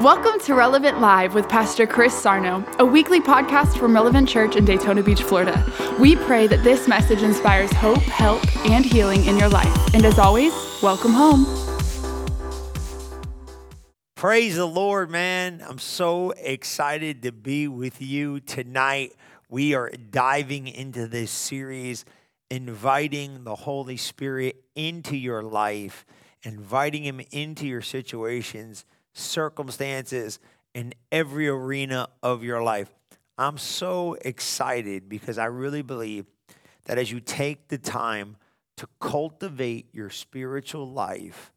[0.00, 4.64] Welcome to Relevant Live with Pastor Chris Sarno, a weekly podcast from Relevant Church in
[4.64, 5.64] Daytona Beach, Florida.
[6.00, 9.94] We pray that this message inspires hope, help, and healing in your life.
[9.94, 10.52] And as always,
[10.82, 11.46] welcome home.
[14.16, 15.62] Praise the Lord, man.
[15.64, 19.12] I'm so excited to be with you tonight.
[19.48, 22.04] We are diving into this series,
[22.50, 26.04] inviting the Holy Spirit into your life,
[26.42, 28.84] inviting Him into your situations
[29.14, 30.38] circumstances,
[30.74, 32.92] in every arena of your life.
[33.38, 36.26] I'm so excited because I really believe
[36.84, 38.36] that as you take the time
[38.76, 41.52] to cultivate your spiritual life,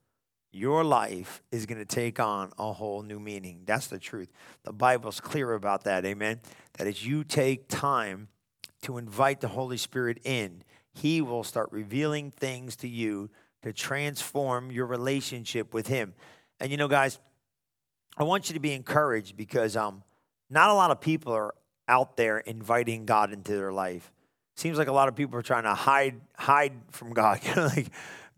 [0.52, 3.62] your life is going to take on a whole new meaning.
[3.66, 4.32] That's the truth.
[4.63, 6.05] The Bible's clear about that.
[6.05, 6.40] Amen.
[6.77, 8.30] That as you take time
[8.84, 10.63] to invite the Holy Spirit in,
[10.94, 13.30] He will start revealing things to you
[13.63, 16.13] to transform your relationship with Him.
[16.60, 17.20] And you know, guys,
[18.17, 20.03] I want you to be encouraged because um,
[20.49, 21.54] not a lot of people are
[21.87, 24.12] out there inviting God into their life.
[24.55, 27.40] Seems like a lot of people are trying to hide hide from God.
[27.55, 27.87] like,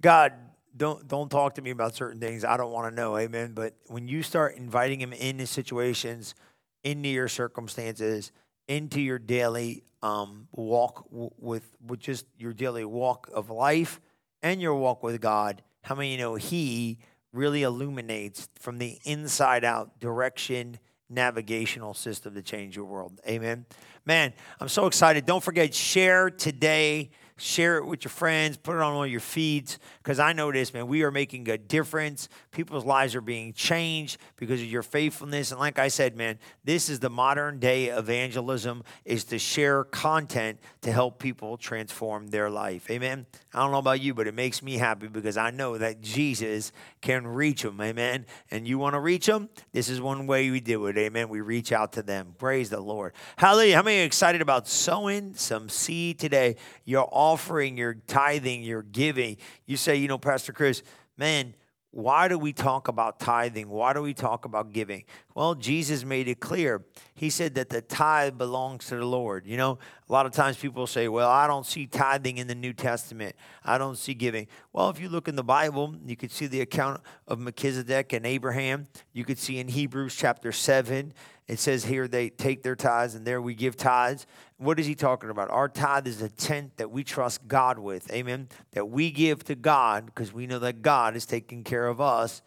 [0.01, 0.33] God,
[0.75, 2.43] don't don't talk to me about certain things.
[2.43, 3.17] I don't want to know.
[3.17, 3.53] Amen.
[3.53, 6.35] But when you start inviting Him into situations,
[6.83, 8.33] into your circumstances,
[8.67, 14.01] into your daily um, walk w- with with just your daily walk of life
[14.41, 16.99] and your walk with God, how many you know He
[17.33, 23.19] really illuminates from the inside out direction navigational system to change your world.
[23.27, 23.65] Amen.
[24.05, 25.25] Man, I'm so excited.
[25.25, 29.79] Don't forget, share today Share it with your friends, put it on all your feeds,
[30.03, 30.87] because I know this, man.
[30.87, 32.27] We are making a difference.
[32.51, 35.51] People's lives are being changed because of your faithfulness.
[35.51, 40.59] And like I said, man, this is the modern day evangelism is to share content
[40.81, 42.91] to help people transform their life.
[42.91, 43.25] Amen.
[43.53, 46.73] I don't know about you, but it makes me happy because I know that Jesus
[47.01, 47.79] can reach them.
[47.79, 48.25] Amen.
[48.51, 49.49] And you want to reach them?
[49.71, 50.97] This is one way we do it.
[50.97, 51.29] Amen.
[51.29, 52.35] We reach out to them.
[52.37, 53.13] Praise the Lord.
[53.37, 53.75] Hallelujah.
[53.75, 56.57] How many are excited about sowing some seed today?
[56.83, 59.37] You're all offering, your tithing, your giving.
[59.67, 60.81] You say, you know, Pastor Chris,
[61.15, 61.53] man,
[61.91, 63.67] why do we talk about tithing?
[63.67, 65.05] Why do we talk about giving?
[65.33, 66.85] Well, Jesus made it clear.
[67.15, 69.47] He said that the tithe belongs to the Lord.
[69.47, 72.53] You know, a lot of times people say, well, I don't see tithing in the
[72.53, 73.35] New Testament.
[73.65, 74.47] I don't see giving.
[74.71, 78.25] Well, if you look in the Bible, you could see the account of Melchizedek and
[78.25, 78.87] Abraham.
[79.13, 81.13] You could see in Hebrews chapter 7
[81.49, 84.27] it says here they take their tithes, and there we give tithes.
[84.59, 85.49] What is he talking about?
[85.49, 88.11] Our tithe is a tent that we trust God with.
[88.11, 88.49] Amen.
[88.73, 92.41] That we give to God because we know that God is taking care of us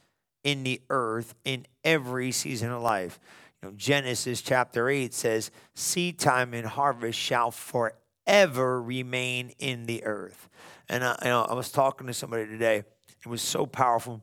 [0.44, 3.18] in the earth in every season of life.
[3.62, 10.04] You know, Genesis chapter 8 says, Seed time and harvest shall forever remain in the
[10.04, 10.50] earth.
[10.90, 12.82] And I, you know, I was talking to somebody today.
[13.24, 14.20] It was so powerful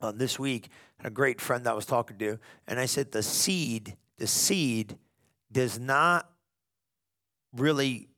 [0.00, 0.70] uh, this week
[1.04, 4.96] a great friend that I was talking to, and I said, the seed, the seed
[5.52, 6.30] does not
[7.56, 8.08] really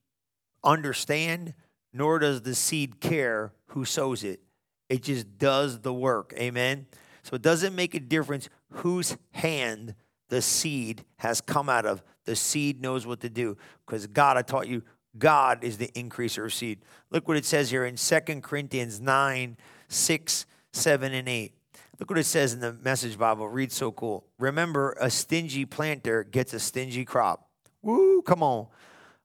[0.65, 1.55] understand,
[1.93, 4.41] nor does the seed care who sows it.
[4.89, 6.33] It just does the work.
[6.37, 6.87] Amen.
[7.23, 9.95] So it doesn't make a difference whose hand
[10.29, 12.03] the seed has come out of.
[12.25, 13.57] The seed knows what to do
[13.87, 14.83] because God, I taught you,
[15.19, 16.81] God is the increaser of seed.
[17.11, 19.57] Look what it says here in 2 Corinthians 9,
[19.89, 21.53] 6, 7, and 8.
[21.99, 23.49] Look what it says in the Message Bible.
[23.49, 24.25] Read so cool.
[24.39, 27.49] Remember, a stingy planter gets a stingy crop.
[27.83, 28.69] Woo, come on.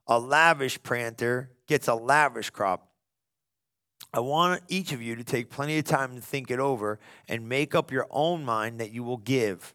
[0.08, 2.90] A lavish planter gets a lavish crop.
[4.14, 7.50] I want each of you to take plenty of time to think it over and
[7.50, 9.74] make up your own mind that you will give.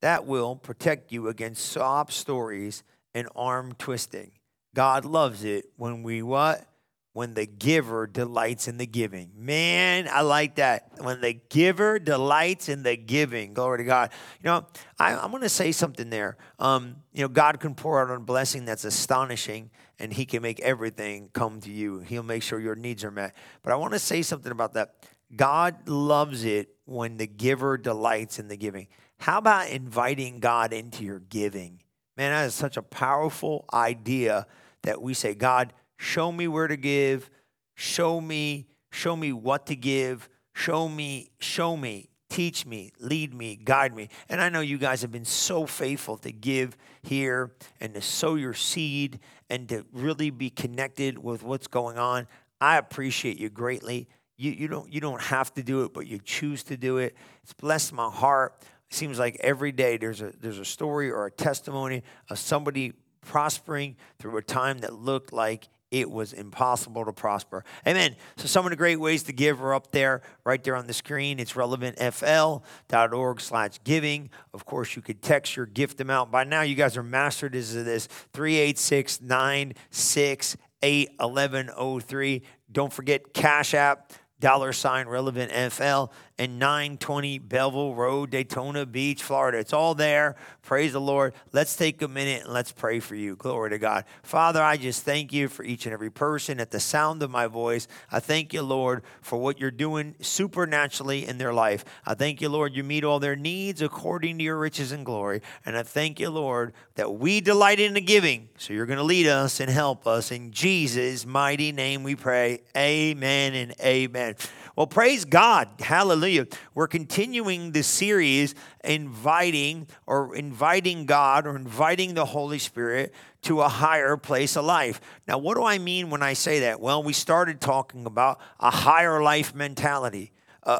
[0.00, 2.82] That will protect you against sob stories
[3.14, 4.32] and arm twisting.
[4.74, 6.64] God loves it when we what?
[7.12, 9.30] When the giver delights in the giving.
[9.36, 10.92] Man, I like that.
[10.98, 13.52] When the giver delights in the giving.
[13.52, 14.10] Glory to God.
[14.42, 14.66] You know,
[14.98, 16.36] I, am going to say something there.
[16.58, 20.60] Um, you know, God can pour out a blessing that's astonishing, and He can make
[20.60, 21.98] everything come to you.
[22.00, 23.34] He'll make sure your needs are met.
[23.62, 24.94] But I want to say something about that.
[25.34, 28.86] God loves it when the giver delights in the giving.
[29.18, 31.82] How about inviting God into your giving?
[32.16, 34.46] Man, that is such a powerful idea
[34.82, 37.28] that we say, God, show me where to give,
[37.74, 43.54] show me, show me what to give, show me, show me, teach me, lead me,
[43.54, 44.08] guide me.
[44.30, 48.36] And I know you guys have been so faithful to give here and to sow
[48.36, 49.20] your seed
[49.50, 52.26] and to really be connected with what's going on.
[52.62, 54.08] I appreciate you greatly.
[54.38, 57.14] You, you, don't, you don't have to do it, but you choose to do it.
[57.42, 58.54] It's blessed my heart.
[58.90, 62.94] It seems like every day there's a, there's a story or a testimony of somebody
[63.20, 67.64] prospering through a time that looked like it was impossible to prosper.
[67.86, 68.16] Amen.
[68.36, 70.92] So some of the great ways to give are up there, right there on the
[70.92, 71.40] screen.
[71.40, 74.30] It's relevantfl.org slash giving.
[74.54, 76.30] Of course, you could text your gift amount.
[76.30, 82.42] By now, you guys are mastered as this 386 968 1103.
[82.72, 86.06] Don't forget Cash App dollar sign relevant FL
[86.40, 89.58] and 920 Belleville Road, Daytona Beach, Florida.
[89.58, 90.36] It's all there.
[90.62, 91.34] Praise the Lord.
[91.52, 93.36] Let's take a minute and let's pray for you.
[93.36, 94.06] Glory to God.
[94.22, 97.46] Father, I just thank you for each and every person at the sound of my
[97.46, 97.88] voice.
[98.10, 101.84] I thank you, Lord, for what you're doing supernaturally in their life.
[102.06, 105.42] I thank you, Lord, you meet all their needs according to your riches and glory.
[105.66, 108.48] And I thank you, Lord, that we delight in the giving.
[108.56, 110.32] So you're going to lead us and help us.
[110.32, 112.62] In Jesus' mighty name we pray.
[112.74, 114.36] Amen and amen.
[114.80, 115.68] Well, praise God.
[115.78, 116.46] Hallelujah.
[116.74, 123.12] We're continuing the series inviting or inviting God or inviting the Holy Spirit
[123.42, 125.02] to a higher place of life.
[125.28, 126.80] Now, what do I mean when I say that?
[126.80, 130.32] Well, we started talking about a higher life mentality,
[130.62, 130.70] a,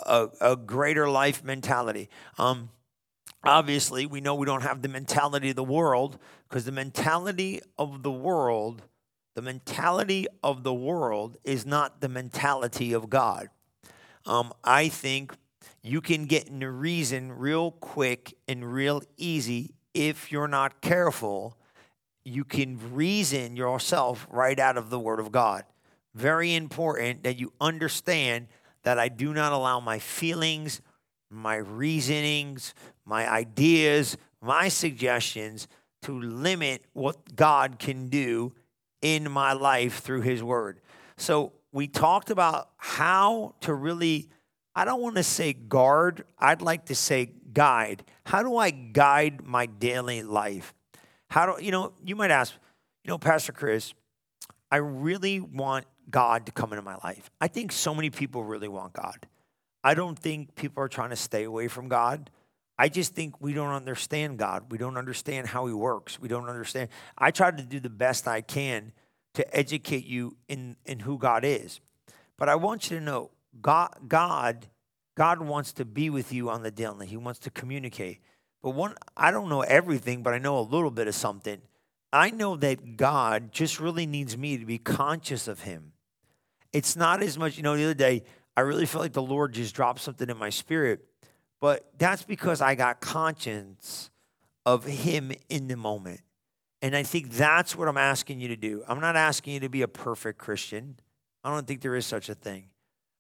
[0.41, 2.09] a, a greater life mentality.
[2.39, 2.71] Um,
[3.45, 6.19] obviously, we know we don't have the mentality of the world
[6.49, 8.81] because the mentality of the world,
[9.35, 13.51] the mentality of the world is not the mentality of God.
[14.27, 15.35] Um, I think
[15.83, 21.57] you can get into reason real quick and real easy if you're not careful.
[22.25, 25.65] You can reason yourself right out of the Word of God.
[26.15, 28.49] Very important that you understand
[28.83, 30.81] that I do not allow my feelings,
[31.31, 32.75] my reasonings,
[33.05, 35.69] my ideas, my suggestions
[36.03, 38.53] to limit what God can do
[39.03, 40.81] in my life through His Word.
[41.17, 44.29] So we talked about how to really,
[44.75, 48.05] I don't want to say guard, I'd like to say guide.
[48.25, 50.75] How do I guide my daily life?
[51.29, 52.55] How do, you know, you might ask,
[53.05, 53.95] you know, Pastor Chris,
[54.71, 57.31] I really want God to come into my life.
[57.41, 59.27] I think so many people really want God.
[59.83, 62.31] I don't think people are trying to stay away from God.
[62.79, 64.71] I just think we don't understand God.
[64.71, 66.21] We don't understand how He works.
[66.21, 66.89] We don't understand.
[67.17, 68.93] I try to do the best I can
[69.35, 71.81] to educate you in, in who God is.
[72.37, 73.31] But I want you to know
[73.61, 74.67] God, God,
[75.15, 77.07] God wants to be with you on the daily.
[77.07, 78.21] He wants to communicate.
[78.63, 81.61] But one, I don't know everything, but I know a little bit of something.
[82.13, 85.93] I know that God just really needs me to be conscious of Him.
[86.73, 88.25] It's not as much, you know, the other day,
[88.57, 91.05] I really felt like the Lord just dropped something in my spirit,
[91.61, 94.11] but that's because I got conscience
[94.67, 96.21] of Him in the moment.
[96.83, 98.83] And I think that's what I'm asking you to do.
[98.89, 100.97] I'm not asking you to be a perfect Christian.
[101.45, 102.65] I don't think there is such a thing.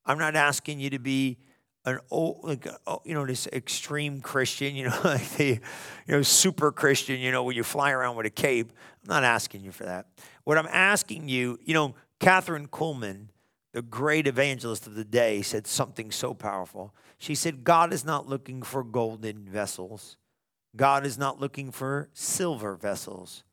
[0.07, 1.39] I'm not asking you to be
[1.85, 5.61] an old, like, oh, you know, this extreme Christian, you know, like the, you
[6.09, 8.73] know, super Christian, you know, where you fly around with a cape.
[9.03, 10.07] I'm not asking you for that.
[10.45, 13.27] What I'm asking you, you know, Kathryn Kuhlman,
[13.73, 16.95] the great evangelist of the day, said something so powerful.
[17.19, 20.17] She said, God is not looking for golden vessels.
[20.77, 23.45] God is not looking for silver vessels.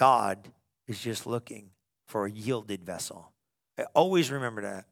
[0.00, 0.48] God
[0.88, 1.68] is just looking
[2.06, 3.32] for a yielded vessel.
[3.78, 4.86] I always remember that.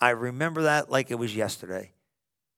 [0.00, 1.92] I remember that like it was yesterday.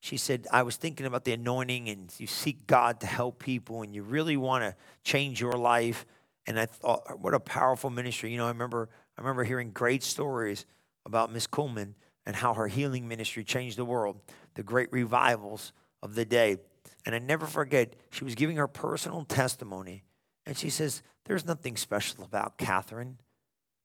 [0.00, 3.82] She said, I was thinking about the anointing and you seek God to help people
[3.82, 4.74] and you really want to
[5.04, 6.06] change your life.
[6.46, 8.32] And I thought, what a powerful ministry.
[8.32, 8.88] You know, I remember
[9.18, 10.64] I remember hearing great stories
[11.04, 11.92] about Miss Kuhlman
[12.24, 14.18] and how her healing ministry changed the world,
[14.54, 16.56] the great revivals of the day.
[17.04, 20.04] And I never forget, she was giving her personal testimony.
[20.46, 23.14] And she says, there's nothing special about Kathryn.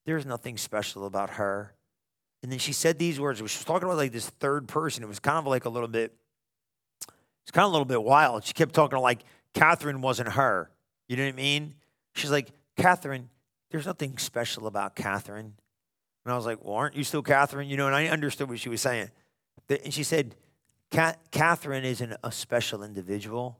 [0.06, 1.74] There's nothing special about her.
[2.44, 3.38] And then she said these words.
[3.38, 5.03] She was talking about like this third person.
[5.03, 6.13] It was kind of like a little bit,
[7.44, 8.44] it's kind of a little bit wild.
[8.44, 9.20] She kept talking like
[9.53, 10.70] Kathryn wasn't her.
[11.08, 11.75] You know what I mean?
[12.15, 13.25] She's like, Kathryn,
[13.70, 15.39] there's nothing special about Kathryn.
[16.24, 17.68] And I was like, well, aren't you still Kathryn?
[17.68, 19.10] You know, and I understood what she was saying.
[19.70, 20.36] And she said,
[20.91, 23.60] Kathryn isn't a special individual.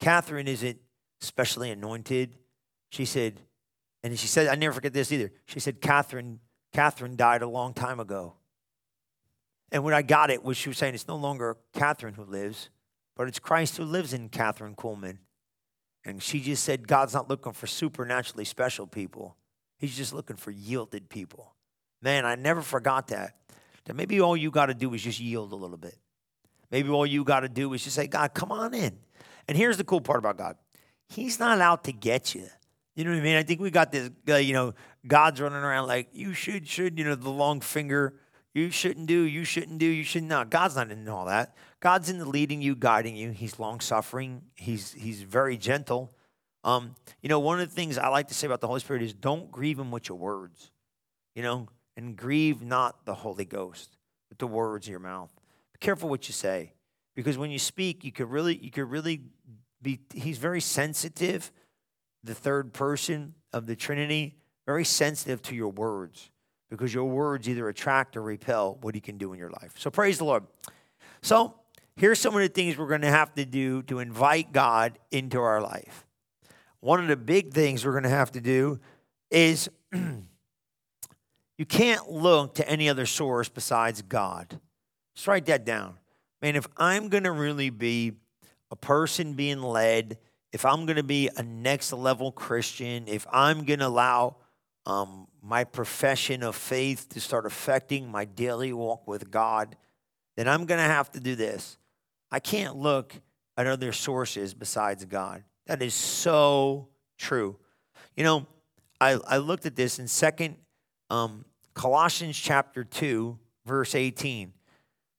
[0.00, 0.78] Kathryn isn't
[1.20, 2.36] specially anointed.
[2.90, 3.40] She said,
[4.02, 5.30] and she said, I never forget this either.
[5.46, 6.38] She said, Kathryn,
[6.74, 8.34] Kathryn died a long time ago.
[9.72, 12.70] And when I got it, was she was saying it's no longer Kathryn who lives,
[13.16, 15.18] but it's Christ who lives in Kathryn Kuhlman.
[16.04, 19.36] And she just said, God's not looking for supernaturally special people.
[19.78, 21.54] He's just looking for yielded people.
[22.02, 23.36] Man, I never forgot that.
[23.84, 25.96] That maybe all you got to do is just yield a little bit.
[26.70, 28.98] Maybe all you got to do is just say, God, come on in.
[29.48, 30.56] And here's the cool part about God
[31.10, 32.46] He's not out to get you.
[32.94, 33.36] You know what I mean?
[33.36, 34.74] I think we got this, uh, you know,
[35.06, 38.14] God's running around like, you should, should, you know, the long finger,
[38.54, 40.50] you shouldn't do, you shouldn't do, you should not.
[40.50, 41.56] God's not in all that.
[41.80, 43.30] God's in the leading you, guiding you.
[43.30, 44.42] He's long suffering.
[44.54, 46.10] He's he's very gentle.
[46.62, 49.02] Um, you know, one of the things I like to say about the Holy Spirit
[49.02, 50.70] is don't grieve him with your words.
[51.34, 53.96] you know, and grieve not the Holy Ghost
[54.28, 55.30] with the words of your mouth.
[55.72, 56.74] Be careful what you say,
[57.14, 59.22] because when you speak, you could really, you could really
[59.82, 60.00] be.
[60.14, 61.52] He's very sensitive,
[62.22, 66.30] the third person of the Trinity, very sensitive to your words,
[66.68, 69.74] because your words either attract or repel what He can do in your life.
[69.76, 70.44] So praise the Lord.
[71.22, 71.54] So
[71.96, 75.40] here's some of the things we're going to have to do to invite God into
[75.40, 76.06] our life.
[76.80, 78.80] One of the big things we're going to have to do
[79.30, 84.58] is you can't look to any other source besides God.
[85.14, 85.96] Just write that down.
[86.40, 88.12] Man, if I'm going to really be
[88.70, 90.18] a person being led,
[90.52, 94.36] if I'm going to be a next level Christian, if I'm going to allow
[94.86, 99.76] um, my profession of faith to start affecting my daily walk with God,
[100.36, 101.78] then I'm going to have to do this.
[102.30, 103.14] I can't look
[103.56, 105.44] at other sources besides God.
[105.66, 107.56] That is so true.
[108.16, 108.46] You know,
[109.00, 110.56] I, I looked at this in second
[111.10, 114.52] um, Colossians chapter 2, verse 18.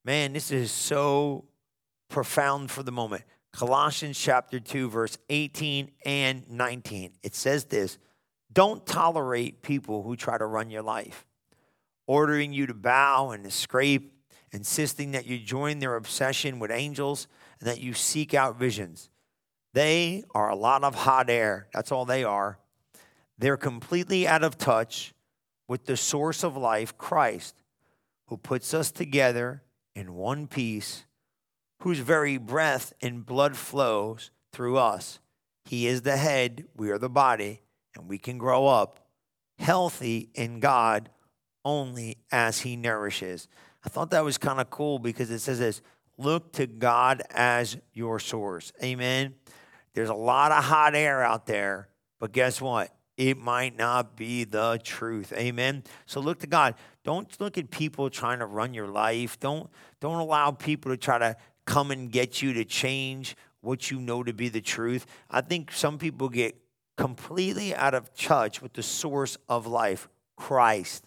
[0.03, 1.45] Man, this is so
[2.09, 3.23] profound for the moment.
[3.53, 7.13] Colossians chapter 2, verse 18 and 19.
[7.21, 7.97] It says this
[8.51, 11.25] Don't tolerate people who try to run your life,
[12.07, 14.13] ordering you to bow and to scrape,
[14.51, 17.27] insisting that you join their obsession with angels
[17.59, 19.09] and that you seek out visions.
[19.73, 21.67] They are a lot of hot air.
[21.73, 22.59] That's all they are.
[23.37, 25.13] They're completely out of touch
[25.67, 27.55] with the source of life, Christ,
[28.27, 29.63] who puts us together
[29.95, 31.05] in one piece,
[31.81, 35.19] whose very breath and blood flows through us.
[35.65, 37.61] He is the head, we are the body,
[37.95, 38.99] and we can grow up
[39.57, 41.09] healthy in God
[41.65, 43.47] only as He nourishes.
[43.83, 45.81] I thought that was kind of cool because it says this
[46.17, 48.71] look to God as your source.
[48.83, 49.35] Amen.
[49.93, 52.95] There's a lot of hot air out there, but guess what?
[53.17, 55.31] it might not be the truth.
[55.33, 55.83] Amen.
[56.07, 56.73] So look to God.
[57.03, 59.39] Don't look at people trying to run your life.
[59.39, 59.69] Don't
[59.99, 61.35] don't allow people to try to
[61.71, 65.05] come and get you to change what you know to be the truth.
[65.29, 66.57] I think some people get
[66.97, 71.05] completely out of touch with the source of life, Christ.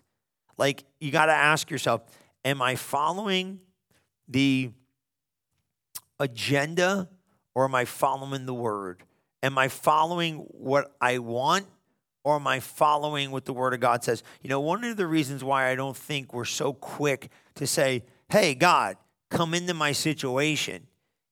[0.57, 2.01] Like you got to ask yourself,
[2.47, 3.61] am I following
[4.27, 4.71] the
[6.19, 7.11] agenda
[7.55, 9.03] or am I following the word?
[9.43, 11.67] Am I following what I want
[12.23, 14.23] or am I following what the Word of God says?
[14.41, 18.05] You know, one of the reasons why I don't think we're so quick to say,
[18.31, 18.97] hey, God,
[19.35, 20.87] come into my situation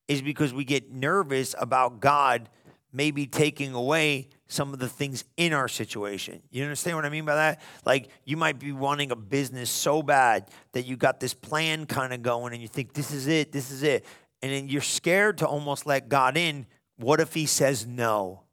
[0.07, 2.49] is because we get nervous about God
[2.91, 6.43] maybe taking away some of the things in our situation.
[6.51, 7.61] You understand what I mean by that?
[7.85, 12.13] Like you might be wanting a business so bad that you got this plan kind
[12.13, 14.05] of going and you think, this is it, this is it.
[14.43, 16.67] And then you're scared to almost let God in.
[16.97, 18.43] What if He says no?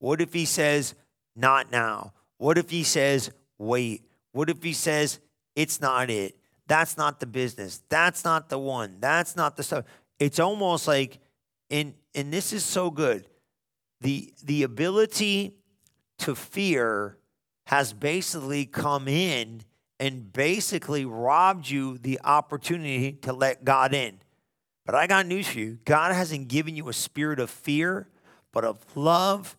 [0.00, 0.96] What if He says,
[1.36, 2.12] not now?
[2.38, 4.02] What if he says, wait?
[4.32, 5.20] What if he says,
[5.54, 6.36] it's not it?
[6.66, 7.82] That's not the business.
[7.88, 8.96] That's not the one.
[9.00, 9.84] That's not the stuff.
[10.18, 11.18] It's almost like,
[11.70, 13.26] and, and this is so good.
[14.00, 15.54] The, the ability
[16.18, 17.18] to fear
[17.66, 19.62] has basically come in
[19.98, 24.20] and basically robbed you the opportunity to let God in.
[24.84, 28.08] But I got news for you God hasn't given you a spirit of fear,
[28.52, 29.56] but of love,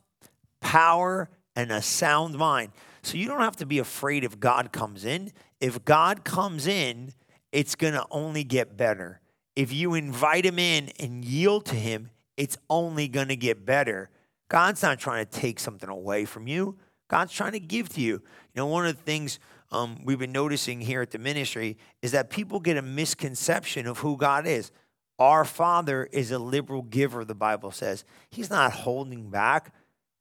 [0.62, 2.72] power, and a sound mind.
[3.02, 5.32] So you don't have to be afraid if God comes in.
[5.60, 7.14] If God comes in,
[7.52, 9.22] it's going to only get better.
[9.56, 14.10] If you invite him in and yield to him, it's only going to get better.
[14.50, 16.78] God's not trying to take something away from you.
[17.10, 18.14] God's trying to give to you.
[18.14, 18.22] You
[18.56, 19.40] know, one of the things
[19.72, 24.00] um, we've been noticing here at the ministry is that people get a misconception of
[24.00, 24.72] who God is.
[25.20, 28.06] Our Father is a liberal giver, the Bible says.
[28.30, 29.74] He's not holding back.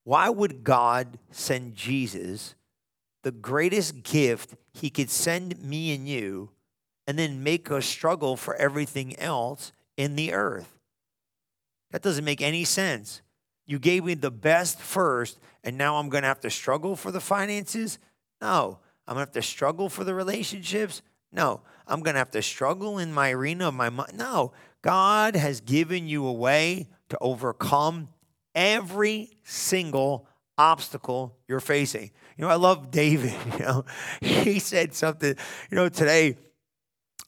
[0.04, 2.54] Why would God send Jesus,
[3.26, 6.48] the greatest gift he could send me and you,
[7.08, 10.78] and then make us struggle for everything else in the earth?
[11.90, 13.22] That doesn't make any sense.
[13.66, 17.10] You gave me the best first, and now I'm going to have to struggle for
[17.10, 17.98] the finances?
[18.40, 18.78] No.
[19.08, 21.02] I'm going to have to struggle for the relationships?
[21.32, 21.62] No.
[21.88, 24.16] I'm going to have to struggle in my arena of my mind?
[24.16, 24.52] No.
[24.82, 28.10] God has given you a way to overcome
[28.54, 30.28] every single
[30.58, 32.10] obstacle you're facing.
[32.36, 33.84] You know, I love David, you know.
[34.20, 35.34] He said something,
[35.70, 36.36] you know, today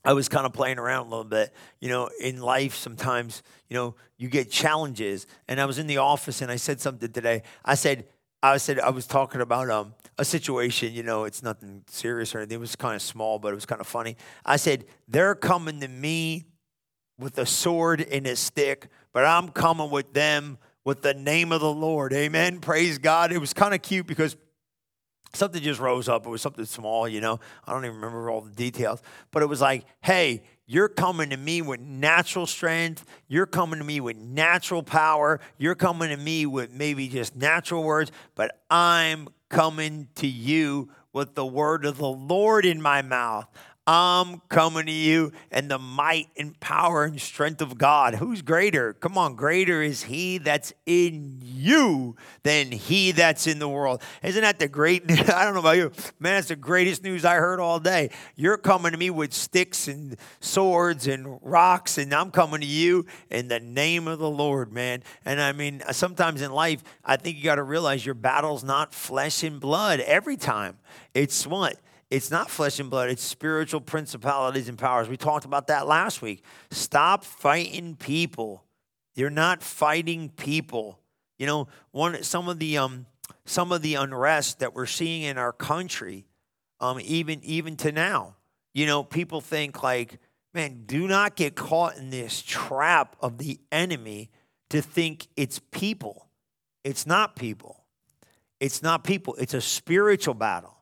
[0.03, 1.53] I was kind of playing around a little bit.
[1.79, 5.27] You know, in life sometimes, you know, you get challenges.
[5.47, 7.43] And I was in the office and I said something today.
[7.65, 8.05] I said,
[8.41, 12.39] I said I was talking about um, a situation, you know, it's nothing serious or
[12.39, 12.55] anything.
[12.55, 14.15] It was kind of small, but it was kind of funny.
[14.45, 16.45] I said, they're coming to me
[17.17, 21.61] with a sword and a stick, but I'm coming with them with the name of
[21.61, 22.13] the Lord.
[22.13, 22.59] Amen.
[22.59, 23.31] Praise God.
[23.31, 24.35] It was kind of cute because
[25.33, 26.25] something just rose up.
[26.25, 27.39] It was something small, you know.
[27.65, 31.37] I don't even remember all the details, but it was like, hey, you're coming to
[31.37, 33.05] me with natural strength.
[33.27, 35.39] You're coming to me with natural power.
[35.57, 41.33] You're coming to me with maybe just natural words, but I'm coming to you with
[41.33, 43.47] the word of the Lord in my mouth.
[43.87, 48.15] I'm coming to you and the might and power and strength of God.
[48.15, 48.93] Who's greater?
[48.93, 54.03] Come on, greater is he that's in you than he that's in the world.
[54.21, 55.91] Isn't that the great I don't know about you.
[56.19, 58.11] Man, that's the greatest news I heard all day.
[58.35, 63.07] You're coming to me with sticks and swords and rocks and I'm coming to you
[63.31, 65.01] in the name of the Lord, man.
[65.25, 68.93] And I mean, sometimes in life, I think you got to realize your battle's not
[68.93, 70.77] flesh and blood every time.
[71.15, 71.79] It's what?
[72.09, 75.07] It's not flesh and blood, it's spiritual principalities and powers.
[75.07, 76.43] We talked about that last week.
[76.71, 78.63] Stop fighting people.
[79.15, 80.99] You're not fighting people.
[81.37, 83.05] You know, one some of the um
[83.45, 86.25] some of the unrest that we're seeing in our country,
[86.79, 88.35] um, even even to now,
[88.73, 90.19] you know, people think like,
[90.53, 94.31] man, do not get caught in this trap of the enemy
[94.69, 96.27] to think it's people.
[96.83, 97.83] It's not people.
[98.59, 99.35] It's not people.
[99.35, 100.78] It's a spiritual battle.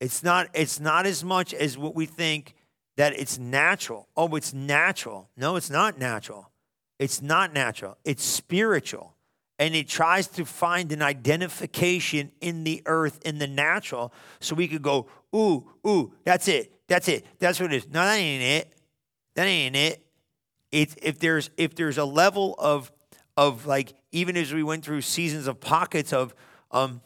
[0.00, 2.54] It's not, it's not as much as what we think
[2.96, 4.08] that it's natural.
[4.16, 5.28] Oh, it's natural.
[5.36, 6.50] No, it's not natural.
[6.98, 7.96] It's not natural.
[8.04, 9.14] It's spiritual.
[9.58, 14.68] And it tries to find an identification in the earth, in the natural, so we
[14.68, 16.72] could go, ooh, ooh, that's it.
[16.86, 17.26] That's it.
[17.38, 17.86] That's what it is.
[17.88, 18.72] No, that ain't it.
[19.34, 20.04] That ain't it.
[20.72, 22.90] It's if there's if there's a level of
[23.36, 26.34] of like even as we went through seasons of pockets of
[26.70, 27.00] um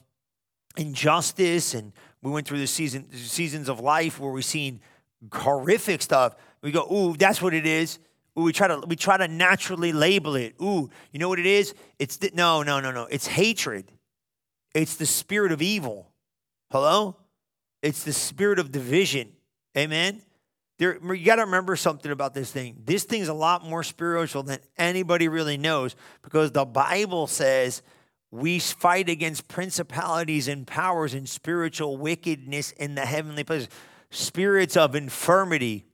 [0.76, 1.92] injustice and
[2.22, 4.80] we went through the season seasons of life where we've seen
[5.32, 6.36] horrific stuff.
[6.62, 7.98] We go, ooh, that's what it is.
[8.38, 10.54] Ooh, we try to we try to naturally label it.
[10.62, 11.74] Ooh, you know what it is?
[11.98, 13.06] It's the, no, no, no, no.
[13.10, 13.90] It's hatred.
[14.74, 16.08] It's the spirit of evil.
[16.70, 17.16] Hello?
[17.82, 19.32] It's the spirit of division.
[19.76, 20.22] Amen.
[20.78, 22.76] There, you got to remember something about this thing.
[22.84, 27.82] This thing's a lot more spiritual than anybody really knows because the Bible says
[28.32, 33.68] we fight against principalities and powers and spiritual wickedness in the heavenly places,
[34.10, 35.84] spirits of infirmity.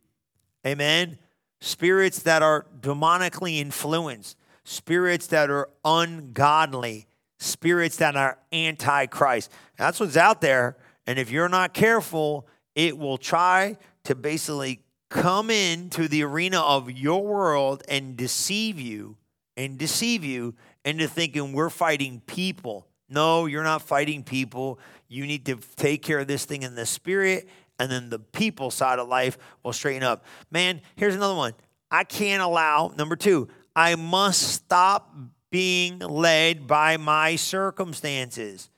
[0.65, 1.19] Amen.
[1.61, 7.09] Spirits that are demonically influenced, spirits that are ungodly,
[7.41, 9.51] spirits that are antichrist.
[9.77, 10.77] That's what's out there.
[11.09, 12.47] And if you're not careful,
[12.77, 19.17] it will try to basically come into the arena of your world and deceive you
[19.57, 20.55] and deceive you
[20.89, 22.87] into thinking we're fighting people.
[23.11, 24.79] No, you're not fighting people.
[25.07, 27.49] You need to take care of this thing in the spirit,
[27.79, 30.25] and then the people side of life will straighten up.
[30.51, 31.53] Man, here's another one.
[31.91, 35.15] I can't allow, number two, I must stop
[35.51, 38.71] being led by my circumstances.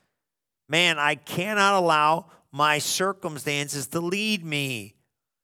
[0.69, 4.95] Man, I cannot allow my circumstances to lead me.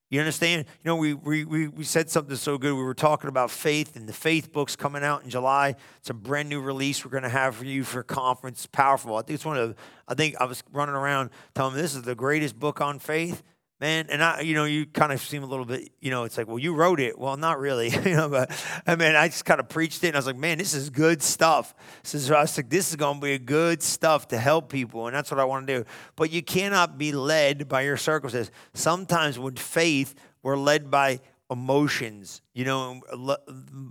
[0.09, 0.67] You understand?
[0.85, 2.75] You know, we, we, we said something so good.
[2.75, 5.75] We were talking about faith, and the faith book's coming out in July.
[5.99, 8.59] It's a brand new release we're going to have for you for conference.
[8.59, 9.17] It's powerful.
[9.17, 9.75] I think it's one of,
[10.07, 13.43] I think I was running around telling them this is the greatest book on faith
[13.81, 16.39] man and i you know you kind of seem a little bit you know it's
[16.39, 17.19] like well you wrote it.
[17.19, 18.51] Well not really you know but
[18.87, 20.91] i mean i just kind of preached it and i was like man this is
[20.91, 21.75] good stuff.
[22.03, 25.15] So i was like this is going to be good stuff to help people and
[25.15, 25.85] that's what i want to do.
[26.17, 28.53] But you cannot be led by your circumstances.
[28.75, 33.01] Sometimes with faith we're led by emotions you know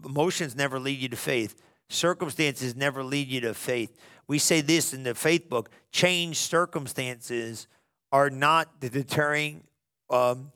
[0.06, 1.62] emotions never lead you to faith.
[1.88, 3.96] Circumstances never lead you to faith.
[4.28, 7.68] We say this in the faith book change circumstances
[8.12, 9.64] are not the deterring
[10.10, 10.52] um,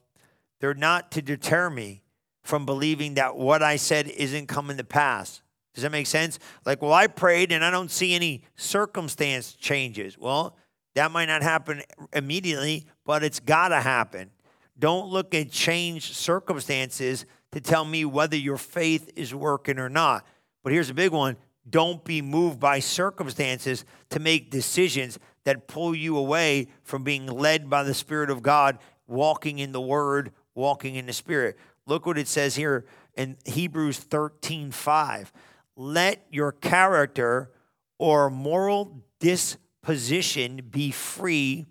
[0.59, 2.03] they're not to deter me
[2.43, 5.41] from believing that what I said isn't coming to pass.
[5.73, 6.39] Does that make sense?
[6.65, 10.17] Like, well, I prayed and I don't see any circumstance changes.
[10.17, 10.57] Well,
[10.95, 11.81] that might not happen
[12.11, 14.31] immediately, but it's got to happen.
[14.77, 20.25] Don't look at changed circumstances to tell me whether your faith is working or not.
[20.63, 21.37] But here's a big one
[21.69, 27.69] don't be moved by circumstances to make decisions that pull you away from being led
[27.69, 28.79] by the Spirit of God
[29.09, 31.57] walking in the Word, walking in the Spirit.
[31.85, 35.33] Look what it says here in Hebrews 13 5.
[35.75, 37.51] Let your character
[37.97, 41.65] or moral disposition be free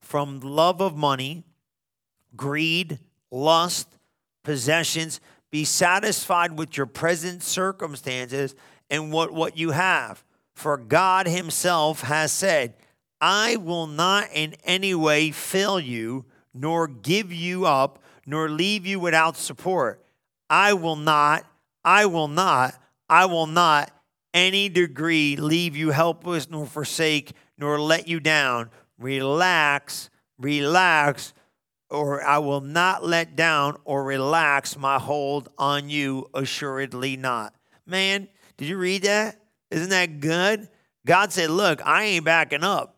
[0.00, 1.44] from love of money,
[2.36, 2.98] greed,
[3.30, 3.98] lust,
[4.42, 5.20] possessions.
[5.50, 8.54] Be satisfied with your present circumstances
[8.90, 10.24] and what, what you have.
[10.54, 12.74] For God Himself has said,
[13.20, 18.98] I will not in any way fail you nor give you up, nor leave you
[18.98, 20.04] without support.
[20.48, 21.44] I will not,
[21.84, 22.74] I will not,
[23.08, 23.90] I will not
[24.34, 28.70] any degree leave you helpless, nor forsake, nor let you down.
[28.98, 31.34] relax, relax,
[31.90, 37.54] or I will not let down or relax my hold on you, assuredly not.
[37.86, 39.40] Man, did you read that?
[39.70, 40.68] Isn't that good?
[41.06, 42.96] God said, Look, I ain't backing up.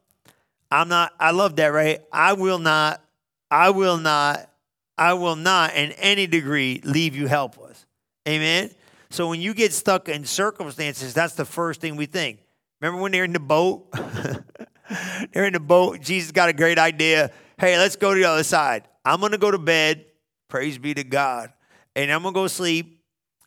[0.70, 2.00] I'm not, I love that, right?
[2.12, 3.02] I will not,
[3.50, 4.50] I will not,
[4.96, 7.86] I will not in any degree leave you helpless.
[8.28, 8.70] Amen.
[9.10, 12.40] So when you get stuck in circumstances, that's the first thing we think.
[12.80, 13.90] Remember when they're in the boat?
[15.32, 16.00] they're in the boat.
[16.00, 17.30] Jesus got a great idea.
[17.58, 18.86] Hey, let's go to the other side.
[19.04, 20.04] I'm going to go to bed.
[20.48, 21.52] Praise be to God.
[21.96, 23.02] And I'm going to go sleep.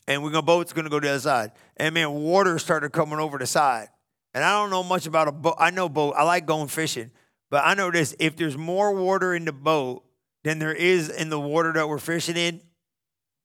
[0.07, 1.51] And we're going to boat's going to go to the other side.
[1.77, 3.89] And man, water started coming over the side.
[4.33, 5.55] And I don't know much about a boat.
[5.59, 6.15] I know boat.
[6.17, 7.11] I like going fishing.
[7.51, 10.03] But I this if there's more water in the boat
[10.43, 12.61] than there is in the water that we're fishing in,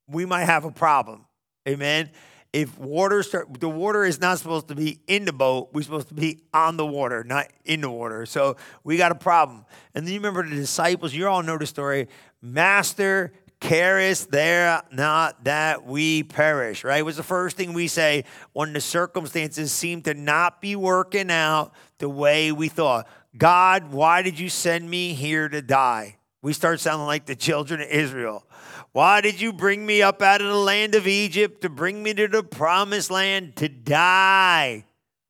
[0.09, 1.27] we might have a problem.
[1.69, 2.11] Amen.
[2.53, 5.71] If water start, the water is not supposed to be in the boat.
[5.73, 8.25] We're supposed to be on the water, not in the water.
[8.25, 9.67] So we got a problem.
[9.95, 11.13] And then you remember the disciples.
[11.13, 12.07] You all know the story.
[12.41, 16.99] Master, carest there not that we perish, right?
[16.99, 21.31] It was the first thing we say when the circumstances seem to not be working
[21.31, 23.09] out the way we thought.
[23.37, 26.17] God, why did you send me here to die?
[26.43, 28.47] We start sounding like the children of Israel.
[28.93, 32.15] Why did you bring me up out of the land of Egypt to bring me
[32.15, 34.85] to the promised land to die?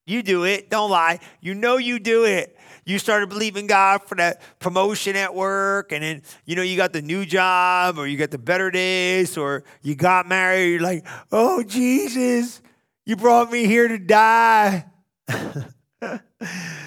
[0.07, 0.71] You do it.
[0.71, 1.19] Don't lie.
[1.41, 2.57] You know you do it.
[2.85, 6.93] You started believing God for that promotion at work, and then you know you got
[6.93, 10.71] the new job, or you got the better days, or you got married.
[10.71, 12.63] You're like, oh Jesus,
[13.05, 14.85] you brought me here to die.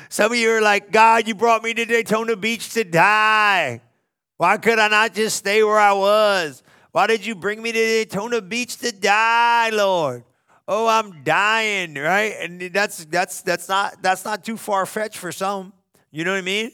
[0.09, 3.81] Some of you are like, God, you brought me to Daytona Beach to die.
[4.37, 6.63] Why could I not just stay where I was?
[6.91, 10.23] Why did you bring me to Daytona Beach to die, Lord?
[10.67, 12.35] Oh, I'm dying, right?
[12.39, 15.73] And that's that's that's not that's not too far fetched for some.
[16.11, 16.71] You know what I mean?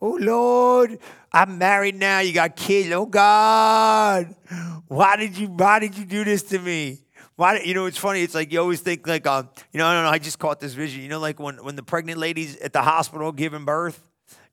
[0.00, 0.98] Oh Lord,
[1.30, 2.20] I'm married now.
[2.20, 2.90] You got kids.
[2.90, 4.34] Oh God,
[4.88, 7.03] why did you why did you do this to me?
[7.36, 8.22] Why you know it's funny.
[8.22, 10.10] It's like you always think like um you know I don't know.
[10.10, 11.02] I just caught this vision.
[11.02, 14.02] You know like when when the pregnant ladies at the hospital giving birth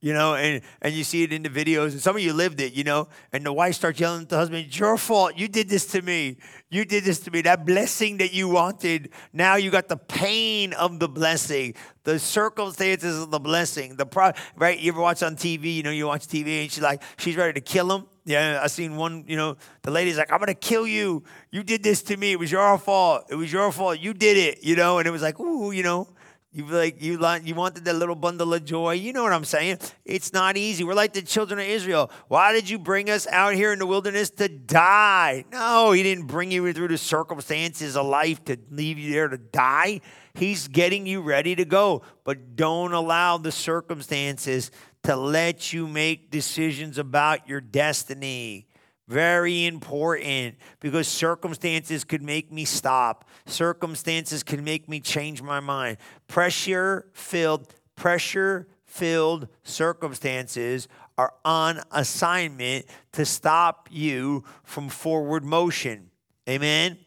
[0.01, 2.59] you know, and, and you see it in the videos, and some of you lived
[2.59, 5.37] it, you know, and the wife starts yelling at the husband, It's your fault.
[5.37, 6.37] You did this to me.
[6.71, 7.41] You did this to me.
[7.41, 13.21] That blessing that you wanted, now you got the pain of the blessing, the circumstances
[13.21, 13.95] of the blessing.
[13.95, 14.79] The pro- right?
[14.79, 17.53] You ever watch on TV, you know, you watch TV and she's like, she's ready
[17.53, 18.07] to kill him.
[18.23, 21.23] Yeah, I seen one, you know, the lady's like, I'm gonna kill you.
[21.49, 22.31] You did this to me.
[22.31, 23.25] It was your fault.
[23.29, 23.99] It was your fault.
[23.99, 26.07] You did it, you know, and it was like, ooh, you know.
[26.53, 28.95] You like you you wanted that little bundle of joy.
[28.95, 29.77] You know what I'm saying?
[30.03, 30.83] It's not easy.
[30.83, 32.11] We're like the children of Israel.
[32.27, 35.45] Why did you bring us out here in the wilderness to die?
[35.53, 39.37] No, he didn't bring you through the circumstances of life to leave you there to
[39.37, 40.01] die.
[40.33, 42.01] He's getting you ready to go.
[42.25, 44.71] But don't allow the circumstances
[45.03, 48.67] to let you make decisions about your destiny.
[49.07, 53.27] Very important because circumstances could make me stop.
[53.45, 55.97] Circumstances can make me change my mind.
[56.27, 60.87] Pressure filled, pressure filled circumstances
[61.17, 66.09] are on assignment to stop you from forward motion.
[66.47, 66.97] Amen.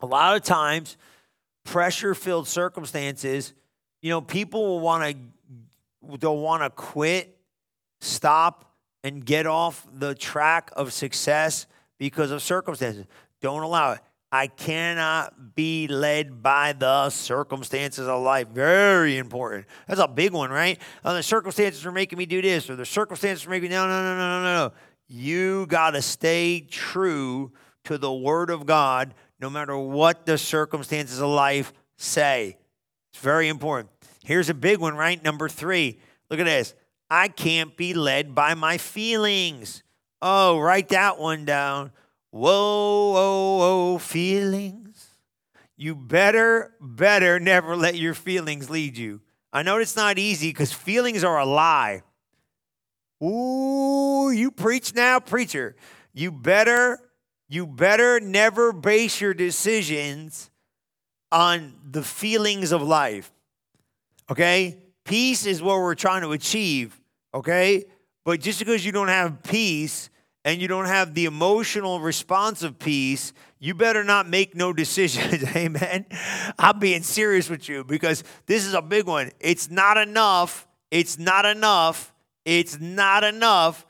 [0.00, 0.96] A lot of times,
[1.64, 3.54] pressure filled circumstances,
[4.02, 5.16] you know, people will want to
[6.18, 7.36] they'll want to quit,
[8.00, 11.66] stop, and get off the track of success
[11.98, 13.06] because of circumstances.
[13.40, 14.00] Don't allow it.
[14.32, 18.48] I cannot be led by the circumstances of life.
[18.48, 19.66] Very important.
[19.86, 20.80] That's a big one, right?
[21.04, 23.76] Oh, the circumstances are making me do this, or the circumstances are making me.
[23.76, 24.72] No, no, no, no, no, no.
[25.06, 27.52] You got to stay true
[27.84, 32.56] to the Word of God no matter what the circumstances of life say.
[33.12, 33.90] It's very important.
[34.24, 35.22] Here's a big one, right?
[35.22, 36.00] Number three.
[36.30, 36.74] Look at this.
[37.10, 39.82] I can't be led by my feelings.
[40.22, 41.92] Oh, write that one down.
[42.30, 45.10] Whoa, whoa, whoa, feelings.
[45.76, 49.20] You better, better never let your feelings lead you.
[49.52, 52.02] I know it's not easy because feelings are a lie.
[53.22, 55.76] Ooh, you preach now, preacher.
[56.14, 56.98] You better,
[57.48, 60.50] you better never base your decisions
[61.30, 63.30] on the feelings of life.
[64.30, 64.78] Okay?
[65.04, 66.98] Peace is what we're trying to achieve,
[67.34, 67.84] okay?
[68.24, 70.08] But just because you don't have peace
[70.44, 75.44] and you don't have the emotional response of peace, you better not make no decisions.
[75.56, 76.06] Amen.
[76.58, 79.30] I'm being serious with you because this is a big one.
[79.40, 80.66] It's not enough.
[80.90, 82.14] It's not enough.
[82.44, 83.86] It's not enough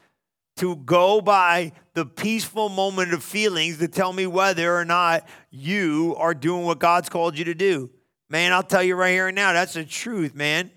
[0.56, 6.14] to go by the peaceful moment of feelings to tell me whether or not you
[6.18, 7.90] are doing what God's called you to do.
[8.30, 10.70] Man, I'll tell you right here and now, that's the truth, man.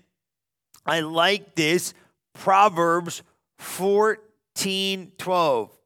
[0.84, 1.94] I like this.
[2.34, 3.22] Proverbs
[3.58, 5.78] 14 12.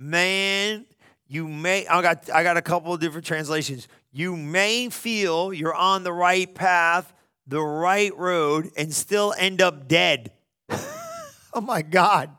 [0.00, 0.86] Man,
[1.26, 3.88] you may, I got, I got a couple of different translations.
[4.12, 7.12] You may feel you're on the right path,
[7.46, 10.32] the right road, and still end up dead.
[11.52, 12.30] oh my God.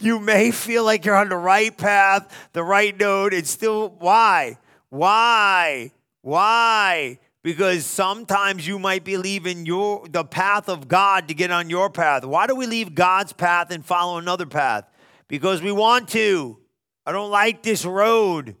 [0.00, 4.58] You may feel like you're on the right path, the right note, and still, why?
[4.88, 5.92] Why?
[6.22, 7.20] Why?
[7.42, 11.90] Because sometimes you might be leaving your the path of God to get on your
[11.90, 12.24] path.
[12.24, 14.84] Why do we leave God's path and follow another path?
[15.26, 16.58] Because we want to.
[17.04, 18.54] I don't like this road.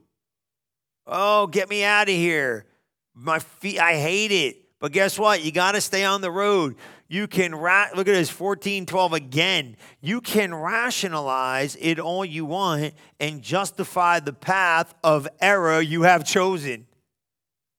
[1.06, 2.66] Oh, get me out of here.
[3.14, 4.62] My feet, I hate it.
[4.80, 5.44] But guess what?
[5.44, 6.74] You got to stay on the road.
[7.06, 9.76] You can, ra- look at this 14, 12 again.
[10.00, 16.24] You can rationalize it all you want and justify the path of error you have
[16.24, 16.86] chosen.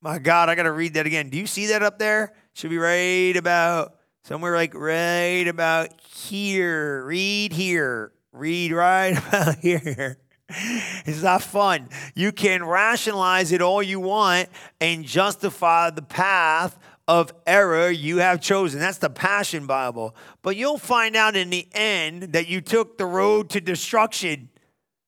[0.04, 1.30] My God, I got to read that again.
[1.30, 2.34] Do you see that up there?
[2.52, 7.06] Should be right about somewhere like right about here.
[7.06, 8.12] Read here.
[8.34, 10.18] Read right about here.
[10.50, 11.88] It's not fun.
[12.16, 14.50] You can rationalize it all you want
[14.82, 18.82] and justify the path of error you have chosen.
[18.82, 20.18] That's the Passion Bible.
[20.42, 24.50] But you'll find out in the end that you took the road to destruction.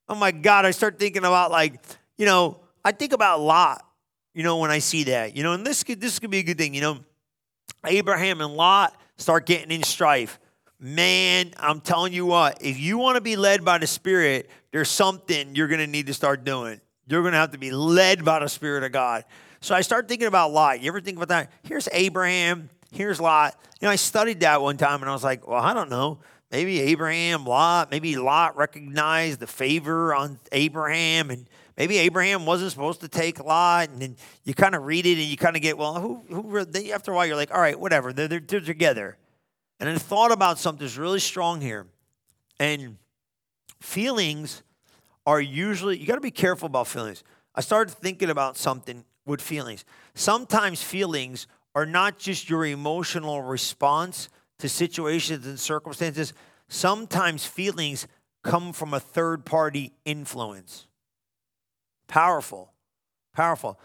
[0.07, 1.81] Oh my God, I start thinking about like,
[2.17, 3.84] you know, I think about Lot
[4.35, 5.35] you know, when I see that.
[5.35, 6.75] You know, and this could this could be a good thing.
[6.75, 6.99] You know,
[7.85, 10.39] Abraham and Lot start getting in strife.
[10.79, 14.89] Man, I'm telling you what, if you want to be led by the Spirit, there's
[14.89, 16.81] something you're going to need to start doing.
[17.07, 19.23] You're going to have to be led by the Spirit of God.
[19.61, 20.81] So I start thinking about Lot.
[20.81, 21.51] You ever think about that?
[21.63, 23.57] Here's Abraham, here's Lot.
[23.79, 26.19] You know, I studied that one time and I was like, well, I don't know.
[26.51, 33.01] Maybe Abraham, Lot, maybe Lot recognized the favor on Abraham and maybe Abraham wasn't supposed
[33.01, 35.77] to take Lot, and then you kind of read it and you kind of get,
[35.77, 36.59] well, who, who,
[36.91, 39.17] after a while, you're like, all right, whatever, they're, they're, they're together.
[39.79, 41.87] And I thought about something that's really strong here.
[42.59, 42.97] And
[43.81, 44.63] feelings
[45.25, 47.23] are usually, you got to be careful about feelings.
[47.53, 49.85] I started thinking about something with feelings.
[50.13, 56.33] Sometimes feelings are not just your emotional response to situations and circumstances,
[56.69, 58.07] sometimes feelings
[58.43, 60.87] come from a third party influence.
[62.07, 62.71] Powerful.
[63.33, 63.79] Powerful.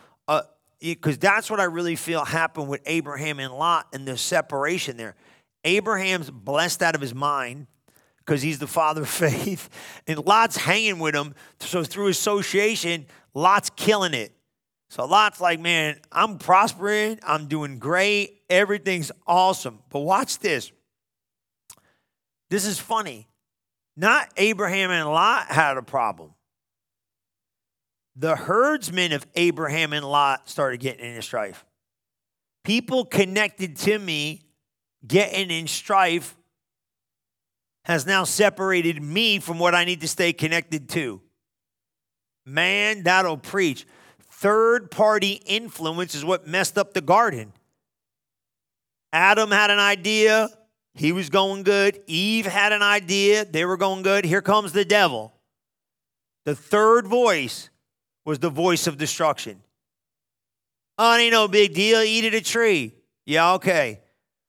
[0.81, 4.97] Because uh, that's what I really feel happened with Abraham and Lot and the separation
[4.97, 5.17] there.
[5.65, 7.67] Abraham's blessed out of his mind
[8.19, 9.69] because he's the father of faith,
[10.07, 11.35] and Lot's hanging with him.
[11.59, 14.33] So through association, Lot's killing it.
[14.89, 19.79] So Lot's like, man, I'm prospering, I'm doing great, everything's awesome.
[19.89, 20.73] But watch this.
[22.49, 23.29] This is funny.
[23.97, 26.33] Not Abraham and Lot had a problem
[28.17, 31.65] the herdsmen of Abraham and Lot started getting in strife.
[32.65, 34.43] People connected to me
[35.07, 36.37] getting in strife
[37.85, 41.21] has now separated me from what I need to stay connected to.
[42.45, 43.87] Man, that'll preach.
[44.31, 47.53] Third party influence is what messed up the garden.
[49.13, 50.49] Adam had an idea,
[50.95, 52.01] he was going good.
[52.07, 54.25] Eve had an idea, they were going good.
[54.25, 55.33] Here comes the devil.
[56.45, 57.70] The third voice
[58.31, 59.61] was the voice of destruction.
[60.97, 62.01] Oh, ain't no big deal.
[62.01, 62.95] Eat at a tree.
[63.27, 64.03] Yeah, okay.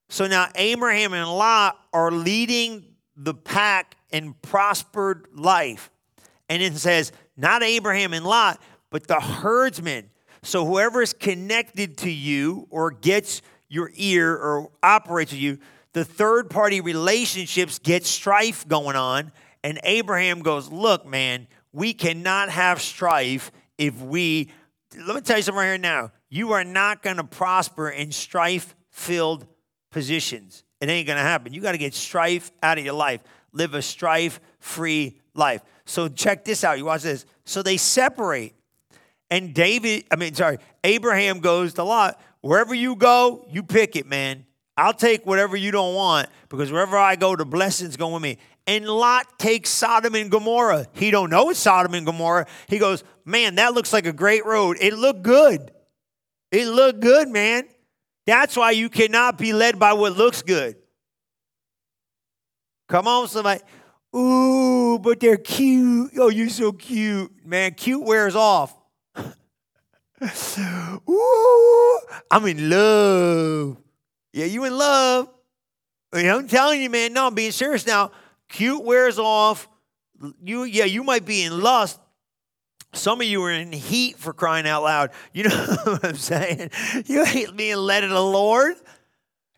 [0.07, 2.85] So now Abraham and Lot are leading
[3.17, 5.89] the pack in prospered life.
[6.47, 10.11] And it says, not Abraham and Lot, but the herdsmen.
[10.43, 15.57] So whoever is connected to you or gets your ear or operates with you,
[15.93, 19.31] the third party relationships get strife going on.
[19.63, 24.51] And Abraham goes, Look, man, we cannot have strife if we,
[24.95, 26.11] let me tell you something right here now.
[26.29, 29.47] You are not going to prosper in strife filled
[29.89, 30.63] positions.
[30.79, 31.51] It ain't going to happen.
[31.51, 33.21] You got to get strife out of your life.
[33.53, 35.63] Live a strife free life.
[35.85, 36.77] So check this out.
[36.77, 37.25] You watch this.
[37.43, 38.53] So they separate.
[39.31, 42.21] And David, I mean, sorry, Abraham goes to Lot.
[42.41, 44.45] Wherever you go, you pick it, man.
[44.77, 48.37] I'll take whatever you don't want because wherever I go, the blessings go with me
[48.67, 50.87] and Lot takes Sodom and Gomorrah.
[50.93, 52.45] He don't know it's Sodom and Gomorrah.
[52.67, 54.77] He goes, "Man, that looks like a great road.
[54.79, 55.71] It looked good.
[56.51, 57.67] It looked good, man.
[58.25, 60.75] That's why you cannot be led by what looks good."
[62.91, 63.61] Come on, somebody.
[64.13, 66.11] Ooh, but they're cute.
[66.17, 67.31] Oh, you're so cute.
[67.45, 68.75] Man, cute wears off.
[71.09, 73.77] Ooh, I'm in love.
[74.33, 75.29] Yeah, you in love.
[76.11, 77.13] I'm telling you, man.
[77.13, 78.11] No, I'm being serious now.
[78.49, 79.69] Cute wears off.
[80.43, 82.00] You, yeah, you might be in lust.
[82.93, 85.11] Some of you are in heat for crying out loud.
[85.33, 86.71] You know what I'm saying?
[87.05, 88.75] You ain't being led of the Lord.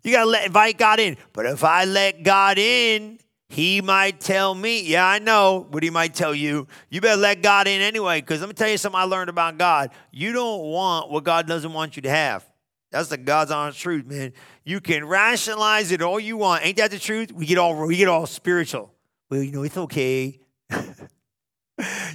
[0.03, 1.17] You got to let invite God in.
[1.31, 3.19] But if I let God in,
[3.49, 6.67] he might tell me, yeah, I know what he might tell you.
[6.89, 9.57] You better let God in anyway, because let me tell you something I learned about
[9.57, 9.91] God.
[10.11, 12.43] You don't want what God doesn't want you to have.
[12.91, 14.33] That's the God's honest truth, man.
[14.63, 16.65] You can rationalize it all you want.
[16.65, 17.31] Ain't that the truth?
[17.31, 18.93] We get all we get all spiritual.
[19.29, 20.39] Well, you know, it's okay.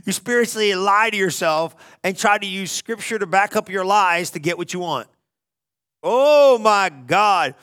[0.04, 4.30] you spiritually lie to yourself and try to use scripture to back up your lies
[4.30, 5.08] to get what you want.
[6.02, 7.54] Oh my God.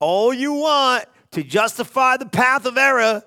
[0.00, 3.22] All you want to justify the path of error,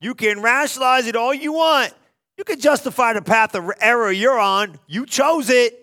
[0.00, 1.92] you can rationalize it all you want.
[2.36, 4.78] You can justify the path of error you're on.
[4.86, 5.78] You chose it.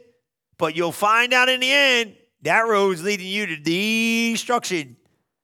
[0.58, 4.98] But you'll find out in the end that road's leading you to destruction.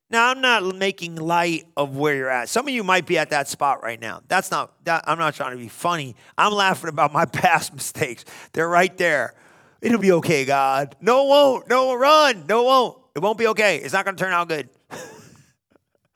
[0.09, 2.47] Now, I'm not making light of where you're at.
[2.47, 4.21] Some of you might be at that spot right now.
[4.27, 6.15] That's not, that, I'm not trying to be funny.
[6.37, 8.23] I'm laughing about my past mistakes.
[8.53, 9.33] They're right there.
[9.81, 10.95] It'll be okay, God.
[11.01, 11.69] No, it won't.
[11.69, 12.45] No, it run.
[12.47, 12.97] No, it won't.
[13.15, 13.77] It won't be okay.
[13.77, 14.69] It's not going to turn out good.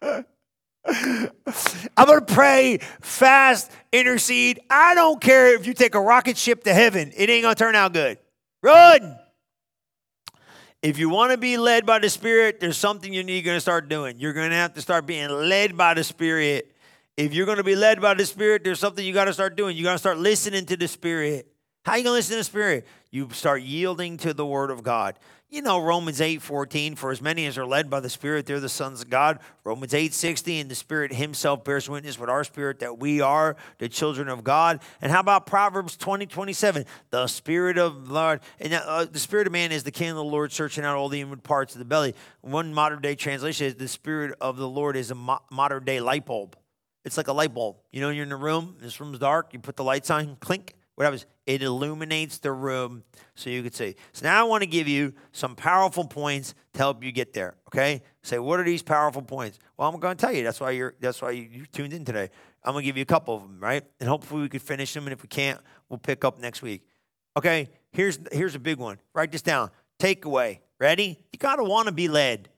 [1.98, 4.60] I'm going to pray, fast, intercede.
[4.70, 7.60] I don't care if you take a rocket ship to heaven, it ain't going to
[7.60, 8.18] turn out good.
[8.62, 9.19] Run.
[10.82, 13.90] If you want to be led by the Spirit, there's something you need to start
[13.90, 14.18] doing.
[14.18, 16.74] You're going to have to start being led by the Spirit.
[17.18, 19.58] If you're going to be led by the Spirit, there's something you got to start
[19.58, 19.76] doing.
[19.76, 21.52] You got to start listening to the Spirit.
[21.84, 22.88] How you going to listen to the Spirit?
[23.12, 25.20] You start yielding to the Word of God.
[25.52, 28.60] You know, Romans 8 14, for as many as are led by the Spirit, they're
[28.60, 29.40] the sons of God.
[29.64, 33.56] Romans 8 60, and the Spirit Himself bears witness with our spirit that we are
[33.80, 34.80] the children of God.
[35.02, 36.86] And how about Proverbs 20 27?
[37.10, 40.18] The Spirit of the Lord, and uh, the Spirit of man is the king of
[40.18, 42.14] the Lord, searching out all the inward parts of the belly.
[42.42, 46.00] One modern day translation is the Spirit of the Lord is a mo- modern day
[46.00, 46.58] light bulb.
[47.06, 47.78] It's like a light bulb.
[47.92, 50.76] You know, you're in a room, this room's dark, you put the lights on, clink,
[51.00, 51.26] what?
[51.46, 53.04] It illuminates the room
[53.36, 53.96] so you could see.
[54.12, 57.56] So now I want to give you some powerful points to help you get there.
[57.68, 58.02] Okay?
[58.22, 59.60] Say, what are these powerful points?
[59.78, 60.44] Well, I'm going to tell you.
[60.44, 60.96] That's why you're.
[61.00, 62.30] That's why you, tuned in today.
[62.64, 63.84] I'm going to give you a couple of them, right?
[64.02, 65.06] And hopefully we could finish them.
[65.06, 66.86] And if we can't, we'll pick up next week.
[67.38, 67.70] Okay?
[67.92, 69.00] Here's here's a big one.
[69.14, 69.72] Write this down.
[70.00, 70.60] Takeaway.
[70.80, 71.20] Ready?
[71.32, 72.50] You gotta want to be led.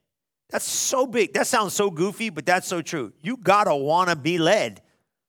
[0.49, 1.33] That's so big.
[1.33, 3.13] That sounds so goofy, but that's so true.
[3.21, 4.81] You gotta want to be led.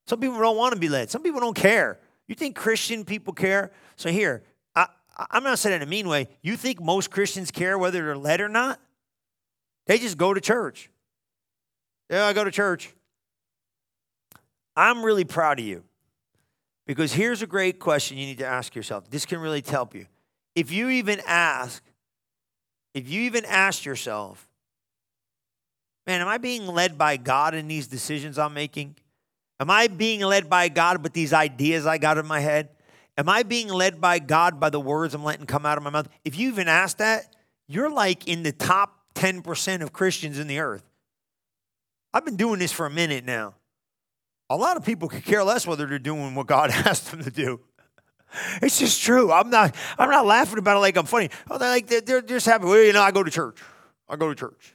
[0.07, 1.11] Some people don't want to be led.
[1.11, 2.01] Some people don't care.
[2.32, 3.72] You think Christian people care?
[3.96, 4.42] So here,
[4.74, 4.86] I,
[5.30, 6.28] I'm not saying in a mean way.
[6.40, 8.80] You think most Christians care whether they're led or not?
[9.84, 10.88] They just go to church.
[12.08, 12.94] Yeah, I go to church.
[14.74, 15.84] I'm really proud of you
[16.86, 19.10] because here's a great question you need to ask yourself.
[19.10, 20.06] This can really help you.
[20.54, 21.82] If you even ask,
[22.94, 24.48] if you even ask yourself,
[26.06, 28.96] man, am I being led by God in these decisions I'm making?
[29.62, 32.70] Am I being led by God with these ideas I got in my head?
[33.16, 35.90] Am I being led by God by the words I'm letting come out of my
[35.90, 36.09] mouth?
[36.25, 37.37] If you even ask that,
[37.68, 40.83] you're like in the top 10% of Christians in the earth.
[42.12, 43.55] I've been doing this for a minute now.
[44.51, 47.31] A lot of people could care less whether they're doing what God asked them to
[47.31, 47.61] do.
[48.62, 49.31] It's just true.
[49.31, 49.77] I'm not.
[49.96, 51.31] I'm not laughing about it like I'm funny.
[51.48, 52.64] Oh, they're like they're, they're just happy.
[52.64, 53.61] Well, you know, I go to church.
[54.09, 54.75] I go to church.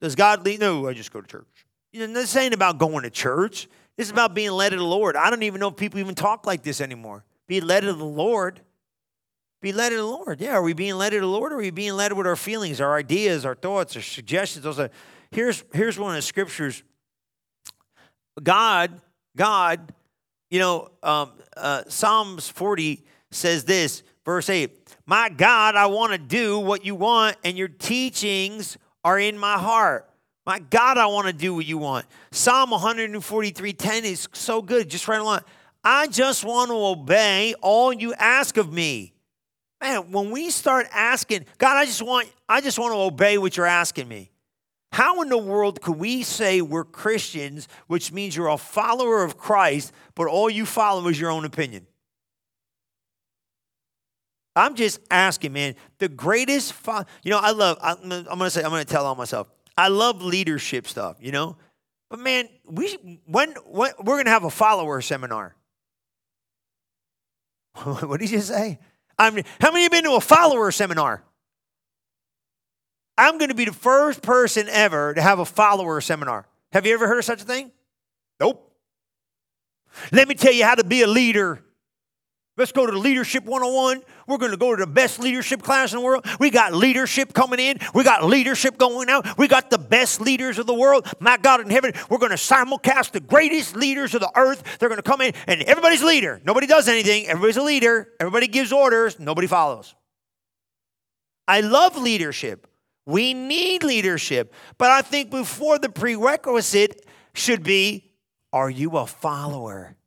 [0.00, 0.58] Does God lead?
[0.58, 1.57] No, I just go to church.
[1.92, 3.68] You know, this ain't about going to church.
[3.96, 5.16] This is about being led of the Lord.
[5.16, 7.24] I don't even know if people even talk like this anymore.
[7.46, 8.60] Be led of the Lord.
[9.60, 10.40] Be led of the Lord.
[10.40, 12.36] Yeah, are we being led of the Lord or are we being led with our
[12.36, 14.62] feelings, our ideas, our thoughts, our suggestions?
[14.62, 14.90] Those are,
[15.30, 16.84] here's, here's one of the scriptures.
[18.40, 19.00] God,
[19.36, 19.92] God,
[20.50, 26.18] you know, um, uh, Psalms 40 says this, verse 8 My God, I want to
[26.18, 30.07] do what you want, and your teachings are in my heart.
[30.48, 32.06] My God, I want to do what you want.
[32.30, 34.88] Psalm 143:10 is so good.
[34.88, 35.40] Just right along.
[35.84, 39.12] I just want to obey all you ask of me.
[39.82, 43.58] Man, when we start asking, God, I just want, I just want to obey what
[43.58, 44.30] you're asking me.
[44.90, 49.36] How in the world could we say we're Christians, which means you're a follower of
[49.36, 51.86] Christ, but all you follow is your own opinion?
[54.56, 55.74] I'm just asking, man.
[55.98, 57.76] The greatest, fo- you know, I love.
[57.82, 59.46] I'm, I'm gonna say, I'm gonna tell on myself.
[59.78, 61.56] I love leadership stuff, you know?
[62.10, 65.54] But man, we when, when we're to have a follower seminar.
[67.74, 68.80] what did you say?
[69.16, 71.22] I mean, how many have been to a follower seminar?
[73.16, 76.48] I'm to be the first person ever to have a follower seminar.
[76.72, 77.70] Have you ever heard of such a thing?
[78.40, 78.72] Nope.
[80.10, 81.62] Let me tell you how to be a leader.
[82.58, 84.02] Let's go to Leadership 101.
[84.26, 86.26] We're going to go to the best leadership class in the world.
[86.40, 87.78] We got leadership coming in.
[87.94, 89.38] We got leadership going out.
[89.38, 91.06] We got the best leaders of the world.
[91.20, 94.64] My God in heaven, we're going to simulcast the greatest leaders of the earth.
[94.80, 96.40] They're going to come in, and everybody's leader.
[96.44, 97.28] Nobody does anything.
[97.28, 98.08] Everybody's a leader.
[98.18, 99.20] Everybody gives orders.
[99.20, 99.94] Nobody follows.
[101.46, 102.66] I love leadership.
[103.06, 104.52] We need leadership.
[104.78, 108.10] But I think before the prerequisite should be
[108.52, 109.97] are you a follower?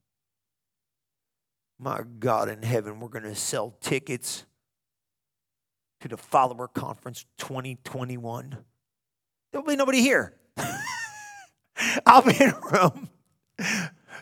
[1.84, 4.46] My God in heaven, we're going to sell tickets
[6.02, 8.56] to the Follower Conference 2021.
[9.52, 10.36] There'll be nobody here.
[12.06, 13.10] I'll be in a room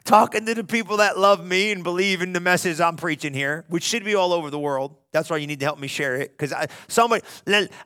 [0.06, 3.66] talking to the people that love me and believe in the message I'm preaching here,
[3.68, 4.96] which should be all over the world.
[5.12, 6.38] That's why you need to help me share it.
[6.38, 6.54] Because
[6.88, 7.24] somebody,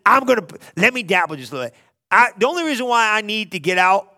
[0.05, 0.45] I'm gonna
[0.77, 1.69] let me dabble just a little.
[1.71, 1.79] Bit.
[2.11, 4.12] I, the only reason why I need to get out,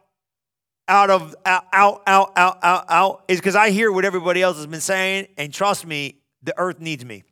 [0.87, 4.67] out of out out out out out, is because I hear what everybody else has
[4.67, 7.23] been saying, and trust me, the earth needs me.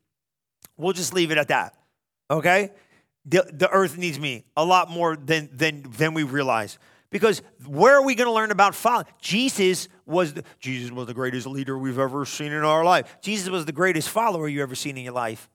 [0.78, 1.76] We'll just leave it at that.
[2.32, 2.72] Okay,
[3.26, 6.78] the the earth needs me a lot more than than than we realize.
[7.14, 9.06] Because where are we going to learn about following?
[9.22, 13.18] Jesus was the, Jesus was the greatest leader we've ever seen in our life.
[13.22, 15.48] Jesus was the greatest follower you ever seen in your life.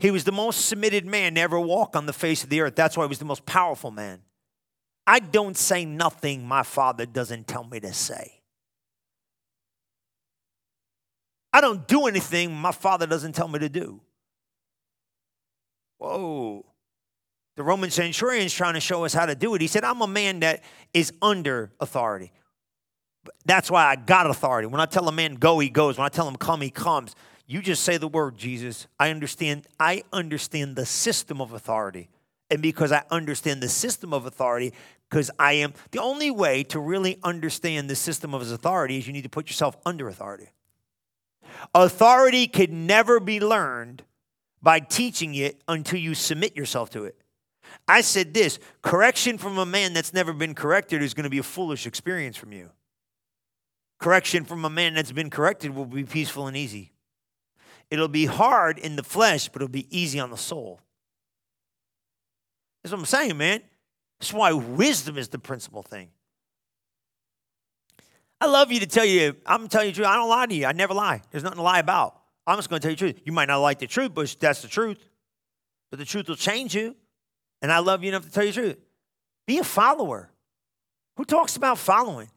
[0.00, 2.74] He was the most submitted man to ever walk on the face of the earth.
[2.74, 4.22] That's why he was the most powerful man.
[5.08, 8.42] I don't say nothing my father doesn't tell me to say.
[11.50, 14.02] I don't do anything my father doesn't tell me to do.
[15.96, 16.66] Whoa.
[17.56, 19.62] The Roman centurion's trying to show us how to do it.
[19.62, 22.30] He said, I'm a man that is under authority.
[23.46, 24.66] That's why I got authority.
[24.66, 25.96] When I tell a man go, he goes.
[25.96, 27.16] When I tell him come, he comes.
[27.46, 28.86] You just say the word, Jesus.
[29.00, 29.66] I understand.
[29.80, 32.10] I understand the system of authority.
[32.50, 34.72] And because I understand the system of authority,
[35.08, 39.06] because I am the only way to really understand the system of his authority is
[39.06, 40.50] you need to put yourself under authority.
[41.74, 44.02] Authority can never be learned
[44.62, 47.16] by teaching it until you submit yourself to it.
[47.86, 51.38] I said this correction from a man that's never been corrected is going to be
[51.38, 52.70] a foolish experience from you.
[53.98, 56.92] Correction from a man that's been corrected will be peaceful and easy.
[57.90, 60.80] It'll be hard in the flesh, but it'll be easy on the soul.
[62.82, 63.62] That's what I'm saying, man.
[64.20, 66.10] That's why wisdom is the principal thing.
[68.40, 70.08] I love you to tell you, I'm telling you the truth.
[70.08, 70.66] I don't lie to you.
[70.66, 71.22] I never lie.
[71.30, 72.20] There's nothing to lie about.
[72.46, 73.22] I'm just going to tell you the truth.
[73.24, 74.98] You might not like the truth, but that's the truth.
[75.90, 76.94] But the truth will change you.
[77.62, 78.76] And I love you enough to tell you the truth.
[79.46, 80.30] Be a follower.
[81.16, 82.30] Who talks about following?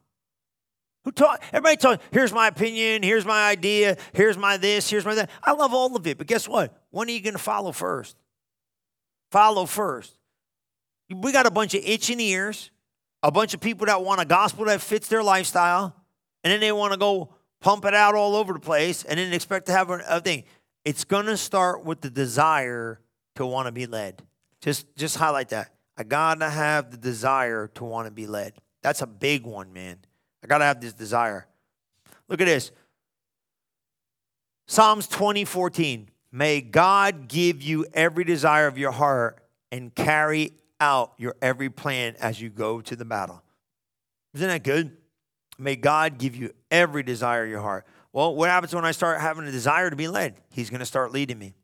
[1.04, 1.42] Who talk?
[1.52, 2.04] Everybody talks.
[2.10, 3.02] Here's my opinion.
[3.02, 3.96] Here's my idea.
[4.12, 4.88] Here's my this.
[4.90, 5.30] Here's my that.
[5.42, 6.18] I love all of it.
[6.18, 6.76] But guess what?
[6.90, 8.16] When are you going to follow first?
[9.30, 10.12] Follow first.
[11.12, 12.70] We got a bunch of itching ears,
[13.22, 15.94] a bunch of people that want a gospel that fits their lifestyle,
[16.44, 19.32] and then they want to go pump it out all over the place, and then
[19.32, 20.44] expect to have a thing.
[20.84, 23.00] It's going to start with the desire
[23.36, 24.22] to want to be led.
[24.60, 25.72] Just just highlight that.
[25.96, 28.54] I gotta have the desire to want to be led.
[28.82, 29.98] That's a big one, man.
[30.42, 31.46] I gotta have this desire.
[32.28, 32.70] Look at this.
[34.66, 36.08] Psalms 20, 14.
[36.30, 40.52] May God give you every desire of your heart and carry
[40.82, 43.40] out your every plan as you go to the battle.
[44.34, 44.96] Isn't that good?
[45.56, 47.86] May God give you every desire of your heart.
[48.12, 50.34] Well, what happens when I start having a desire to be led?
[50.50, 51.54] He's going to start leading me.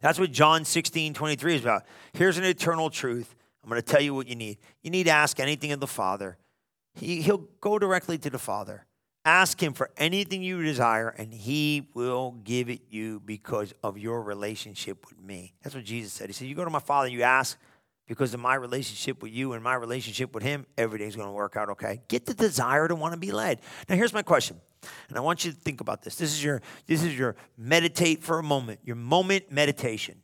[0.00, 1.84] That's what John 16, 23 is about.
[2.14, 3.34] Here's an eternal truth.
[3.62, 4.56] I'm going to tell you what you need.
[4.82, 6.38] You need to ask anything of the Father.
[6.94, 8.86] He, he'll go directly to the Father.
[9.24, 14.22] Ask him for anything you desire, and he will give it you because of your
[14.22, 15.52] relationship with me.
[15.62, 16.28] That's what Jesus said.
[16.28, 17.58] He said, You go to my Father, you ask
[18.08, 21.56] because of my relationship with you and my relationship with him, everything's going to work
[21.56, 22.00] out okay.
[22.08, 23.60] Get the desire to want to be led.
[23.88, 24.60] Now, here's my question
[25.08, 26.16] and I want you to think about this.
[26.16, 30.22] This is your this is your meditate for a moment, your moment meditation.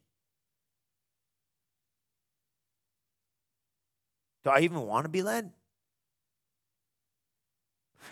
[4.45, 5.51] Do I even want to be led?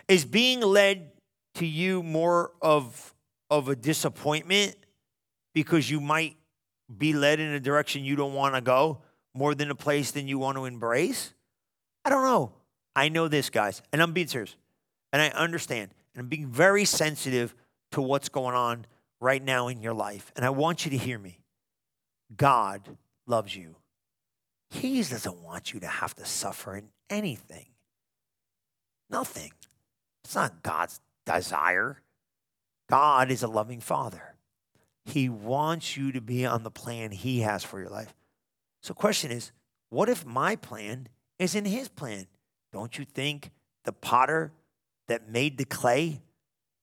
[0.08, 1.12] Is being led
[1.54, 3.14] to you more of
[3.50, 4.76] of a disappointment
[5.54, 6.36] because you might
[6.94, 9.02] be led in a direction you don't want to go
[9.34, 11.32] more than a place than you want to embrace?
[12.04, 12.52] I don't know.
[12.94, 14.56] I know this, guys, and I'm being serious.
[15.12, 17.54] And I understand and I'm being very sensitive
[17.92, 18.86] to what's going on
[19.20, 20.32] right now in your life.
[20.36, 21.38] And I want you to hear me.
[22.36, 23.76] God loves you.
[24.70, 27.66] He doesn't want you to have to suffer in anything.
[29.10, 29.52] Nothing.
[30.24, 32.00] It's not God's desire.
[32.88, 34.34] God is a loving Father.
[35.04, 38.14] He wants you to be on the plan He has for your life.
[38.82, 39.52] So, question is,
[39.90, 41.08] what if my plan
[41.38, 42.26] is in His plan?
[42.72, 43.50] Don't you think
[43.84, 44.52] the potter
[45.08, 46.20] that made the clay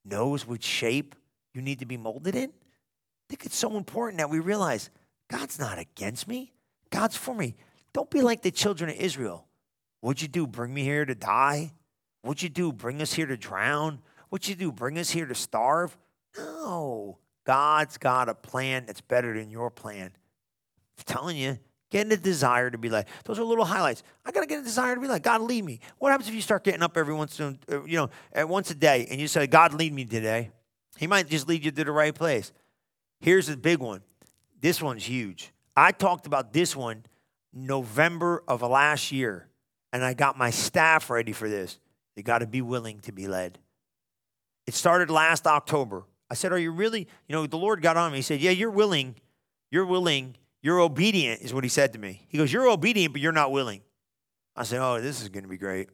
[0.06, 1.16] knows which shape
[1.54, 2.50] you need to be molded in?
[2.50, 4.90] I think it's so important that we realize
[5.30, 6.54] God's not against me,
[6.90, 7.56] God's for me.
[7.94, 9.46] Don't be like the children of Israel.
[10.02, 10.48] What'd you do?
[10.48, 11.74] Bring me here to die?
[12.22, 12.72] What'd you do?
[12.72, 14.00] Bring us here to drown?
[14.30, 14.72] What'd you do?
[14.72, 15.98] Bring us here to starve?
[16.38, 17.18] No.
[17.46, 20.12] God's got a plan that's better than your plan
[21.00, 21.58] I'm telling you,
[21.90, 23.08] getting a desire to be led.
[23.26, 24.04] Those are little highlights.
[24.26, 25.24] I got to get a desire to be led.
[25.24, 25.80] God, lead me.
[25.98, 28.70] What happens if you start getting up every once, in, uh, you know, at once
[28.72, 30.52] a day and you say, God, lead me today?
[30.98, 32.52] He might just lead you to the right place.
[33.20, 34.02] Here's the big one.
[34.62, 35.52] This one's huge.
[35.76, 37.06] I talked about this one
[37.54, 39.48] November of last year,
[39.94, 41.80] and I got my staff ready for this.
[42.16, 43.60] You got to be willing to be led.
[44.68, 46.04] It started last October.
[46.30, 47.08] I said, Are you really?
[47.28, 48.20] You know, the Lord got on me.
[48.20, 49.16] He said, Yeah, you're willing.
[49.72, 50.36] You're willing.
[50.62, 52.26] You're obedient, is what he said to me.
[52.28, 53.82] He goes, You're obedient, but you're not willing.
[54.56, 55.90] I said, Oh, this is going to be great.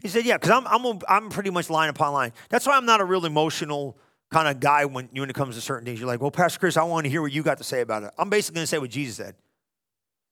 [0.00, 2.32] He said, Yeah, because I'm, I'm, I'm pretty much line upon line.
[2.48, 3.98] That's why I'm not a real emotional
[4.30, 6.00] kind of guy when, when it comes to certain things.
[6.00, 8.02] You're like, Well, Pastor Chris, I want to hear what you got to say about
[8.02, 8.10] it.
[8.18, 9.34] I'm basically going to say what Jesus said.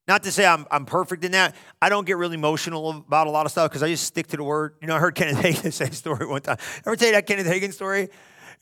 [0.07, 1.55] Not to say I'm, I'm perfect in that.
[1.81, 4.37] I don't get really emotional about a lot of stuff because I just stick to
[4.37, 4.75] the word.
[4.81, 6.57] You know, I heard Kenneth Hagin say a story one time.
[6.85, 8.09] Ever tell you that Kenneth Hagin story?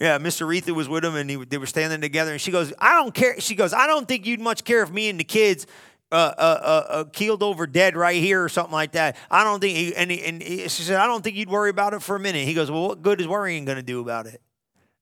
[0.02, 2.32] Yeah, Miss Oretha was with him and he, they were standing together.
[2.32, 3.40] And she goes, I don't care.
[3.40, 5.68] She goes, I don't think you'd much care if me and the kids
[6.12, 9.16] uh, uh, uh, uh keeled over dead right here or something like that.
[9.30, 11.70] I don't think, he, and, he, and he, she said, I don't think you'd worry
[11.70, 12.48] about it for a minute.
[12.48, 14.42] He goes, Well, what good is worrying going to do about it?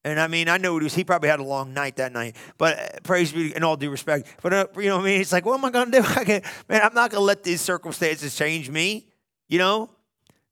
[0.04, 2.36] And I mean, I know it was, he probably had a long night that night,
[2.58, 4.28] but uh, praise be in all due respect.
[4.41, 5.22] But, uh, you know what I mean?
[5.22, 6.08] It's like, what am I going to do?
[6.16, 9.08] I can, man, I'm not going to let these circumstances change me,
[9.47, 9.89] you know?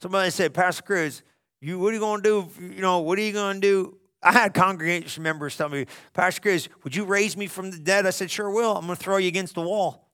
[0.01, 1.21] Somebody said, Pastor Chris,
[1.59, 2.73] you, what are you going to do?
[2.75, 3.96] You know, what are you going to do?
[4.21, 8.05] I had congregation members tell me, Pastor Chris, would you raise me from the dead?
[8.05, 8.75] I said, sure will.
[8.75, 10.07] I'm going to throw you against the wall.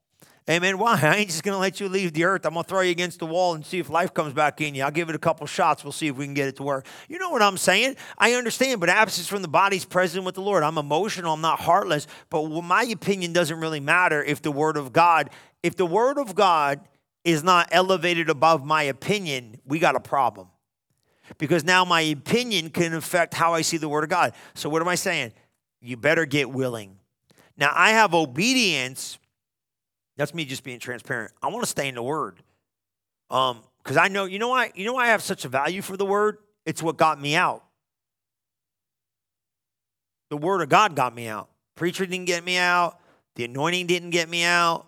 [0.50, 0.78] Amen.
[0.78, 1.00] Why?
[1.02, 2.46] I ain't just going to let you leave the earth.
[2.46, 4.76] I'm going to throw you against the wall and see if life comes back in
[4.76, 4.84] you.
[4.84, 5.86] I'll give it a couple shots.
[5.86, 6.86] We'll see if we can get it to work.
[7.08, 7.96] You know what I'm saying?
[8.18, 10.64] I understand, but absence from the body is present with the Lord.
[10.64, 11.34] I'm emotional.
[11.34, 12.08] I'm not heartless.
[12.30, 15.30] But my opinion doesn't really matter if the Word of God,
[15.64, 16.82] if the Word of God
[17.24, 20.50] is not elevated above my opinion, we got a problem.
[21.38, 24.34] Because now my opinion can affect how I see the Word of God.
[24.54, 25.34] So what am I saying?
[25.82, 26.98] You better get willing.
[27.58, 29.20] Now, I have obedience
[30.16, 31.32] that's me just being transparent.
[31.42, 32.42] I want to stay in the word.
[33.30, 35.82] Um, because I know, you know why, you know why I have such a value
[35.82, 36.38] for the word?
[36.66, 37.64] It's what got me out.
[40.30, 41.50] The word of God got me out.
[41.76, 43.00] Preacher didn't get me out.
[43.36, 44.86] The anointing didn't get me out.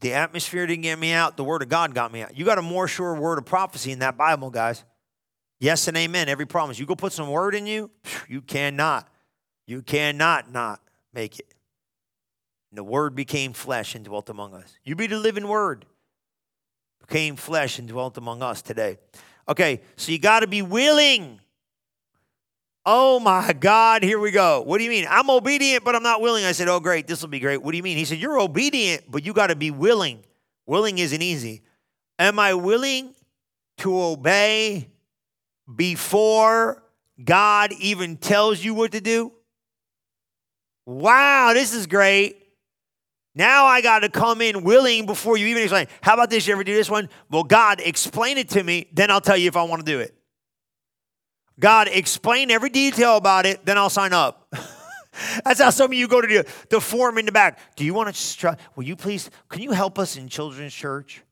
[0.00, 1.36] The atmosphere didn't get me out.
[1.36, 2.36] The word of God got me out.
[2.36, 4.84] You got a more sure word of prophecy in that Bible, guys.
[5.62, 6.28] Yes and amen.
[6.28, 6.80] Every promise.
[6.80, 7.88] You go put some word in you,
[8.28, 9.08] you cannot.
[9.64, 10.80] You cannot not
[11.14, 11.54] make it.
[12.72, 14.76] And the word became flesh and dwelt among us.
[14.82, 15.86] You be the living word.
[17.06, 18.98] Became flesh and dwelt among us today.
[19.48, 21.38] Okay, so you got to be willing.
[22.84, 24.62] Oh my God, here we go.
[24.62, 25.06] What do you mean?
[25.08, 26.44] I'm obedient, but I'm not willing.
[26.44, 27.62] I said, Oh, great, this will be great.
[27.62, 27.96] What do you mean?
[27.96, 30.24] He said, You're obedient, but you got to be willing.
[30.66, 31.62] Willing isn't easy.
[32.18, 33.14] Am I willing
[33.78, 34.88] to obey
[35.72, 36.82] before
[37.22, 39.32] God even tells you what to do?
[40.86, 42.38] Wow, this is great.
[43.34, 45.86] Now I got to come in willing before you even explain.
[46.02, 46.46] How about this?
[46.46, 47.08] You ever do this one?
[47.30, 50.00] Well, God, explain it to me, then I'll tell you if I want to do
[50.00, 50.14] it.
[51.58, 54.52] God, explain every detail about it, then I'll sign up.
[55.44, 57.58] That's how some of you go to the, the form in the back.
[57.76, 58.56] Do you want to try?
[58.74, 59.30] Will you please?
[59.48, 61.22] Can you help us in children's church?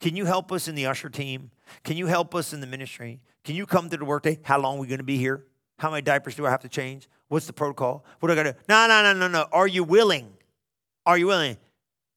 [0.00, 1.50] Can you help us in the usher team?
[1.84, 3.20] Can you help us in the ministry?
[3.44, 4.38] Can you come to the workday?
[4.42, 5.44] How long are we going to be here?
[5.78, 7.08] How many diapers do I have to change?
[7.28, 8.04] What's the protocol?
[8.20, 8.58] What do I got to do?
[8.68, 9.46] No, no, no, no, no.
[9.52, 10.32] Are you willing?
[11.06, 11.56] Are you willing?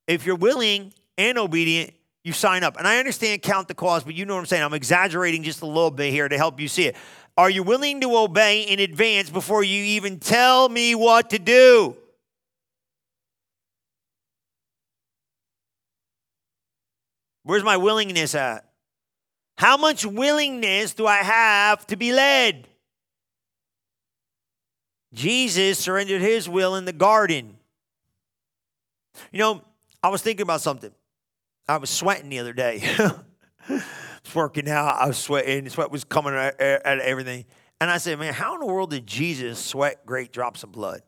[0.08, 1.92] If you're willing and obedient,
[2.24, 2.78] you sign up.
[2.78, 4.64] And I understand count the cost, but you know what I'm saying.
[4.64, 6.96] I'm exaggerating just a little bit here to help you see it.
[7.38, 11.98] Are you willing to obey in advance before you even tell me what to do?
[17.44, 18.65] Where's my willingness at?
[19.58, 22.68] How much willingness do I have to be led?
[25.14, 27.58] Jesus surrendered his will in the garden.
[29.32, 29.62] You know,
[30.04, 30.92] I was thinking about something.
[31.68, 32.82] I was sweating the other day.
[33.00, 33.14] I
[33.70, 33.84] was
[34.36, 34.94] working out.
[34.96, 35.68] I was sweating.
[35.70, 37.46] Sweat was coming out of everything.
[37.80, 41.02] And I said, man, how in the world did Jesus sweat great drops of blood?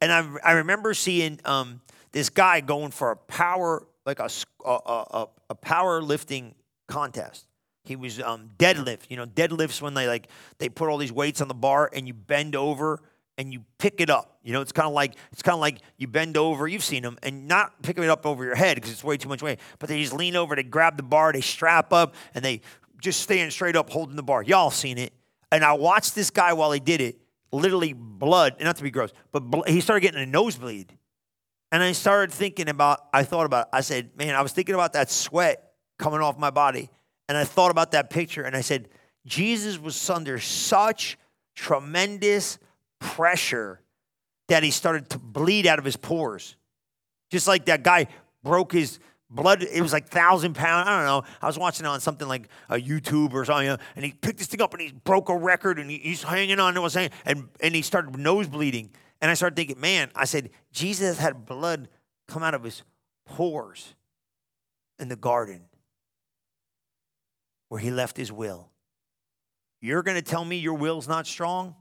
[0.00, 1.80] And I, I remember seeing um,
[2.12, 4.28] this guy going for a power, like a,
[4.64, 6.54] a, a, a power lifting
[6.86, 7.47] contest.
[7.88, 9.02] He was um, deadlift.
[9.08, 10.28] You know, deadlifts when they like
[10.58, 13.00] they put all these weights on the bar and you bend over
[13.38, 14.38] and you pick it up.
[14.42, 16.68] You know, it's kind of like it's kind of like you bend over.
[16.68, 19.28] You've seen them, and not picking it up over your head because it's way too
[19.28, 19.60] much weight.
[19.78, 22.60] But they just lean over, they grab the bar, they strap up, and they
[23.00, 24.42] just stand straight up, holding the bar.
[24.42, 25.12] Y'all seen it?
[25.50, 27.18] And I watched this guy while he did it.
[27.52, 28.56] Literally, blood.
[28.60, 30.92] Not to be gross, but he started getting a nosebleed.
[31.70, 33.06] And I started thinking about.
[33.14, 33.68] I thought about.
[33.68, 33.76] It.
[33.76, 36.90] I said, man, I was thinking about that sweat coming off my body,
[37.28, 38.88] and I thought about that picture, and I said,
[39.26, 41.18] Jesus was under such
[41.54, 42.58] tremendous
[42.98, 43.80] pressure
[44.48, 46.56] that he started to bleed out of his pores.
[47.30, 48.06] Just like that guy
[48.42, 48.98] broke his
[49.28, 50.88] blood, it was like thousand pounds.
[50.88, 51.30] I don't know.
[51.42, 54.46] I was watching it on something like a YouTube or something, and he picked this
[54.46, 57.48] thing up and he broke a record and he's hanging on to it, saying, and,
[57.60, 58.90] and he started nose bleeding.
[59.20, 61.88] And I started thinking, man, I said, Jesus had blood
[62.26, 62.82] come out of his
[63.26, 63.94] pores
[64.98, 65.67] in the garden
[67.68, 68.70] where he left his will.
[69.80, 71.74] You're going to tell me your will's not strong?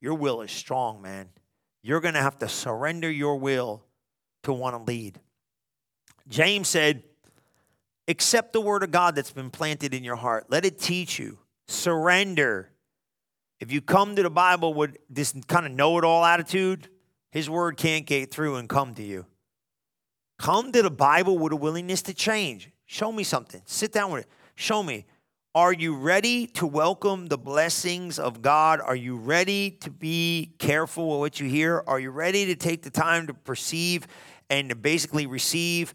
[0.00, 1.28] Your will is strong, man.
[1.82, 3.82] You're going to have to surrender your will
[4.44, 5.18] to want to lead.
[6.28, 7.02] James said,
[8.08, 10.46] Accept the word of God that's been planted in your heart.
[10.48, 11.38] Let it teach you.
[11.68, 12.70] Surrender.
[13.60, 16.88] If you come to the Bible with this kind of know it all attitude,
[17.30, 19.26] his word can't get through and come to you.
[20.38, 22.70] Come to the Bible with a willingness to change.
[22.86, 23.62] Show me something.
[23.66, 24.30] Sit down with it.
[24.60, 25.06] Show me.
[25.54, 28.82] Are you ready to welcome the blessings of God?
[28.82, 31.82] Are you ready to be careful with what you hear?
[31.86, 34.06] Are you ready to take the time to perceive
[34.50, 35.94] and to basically receive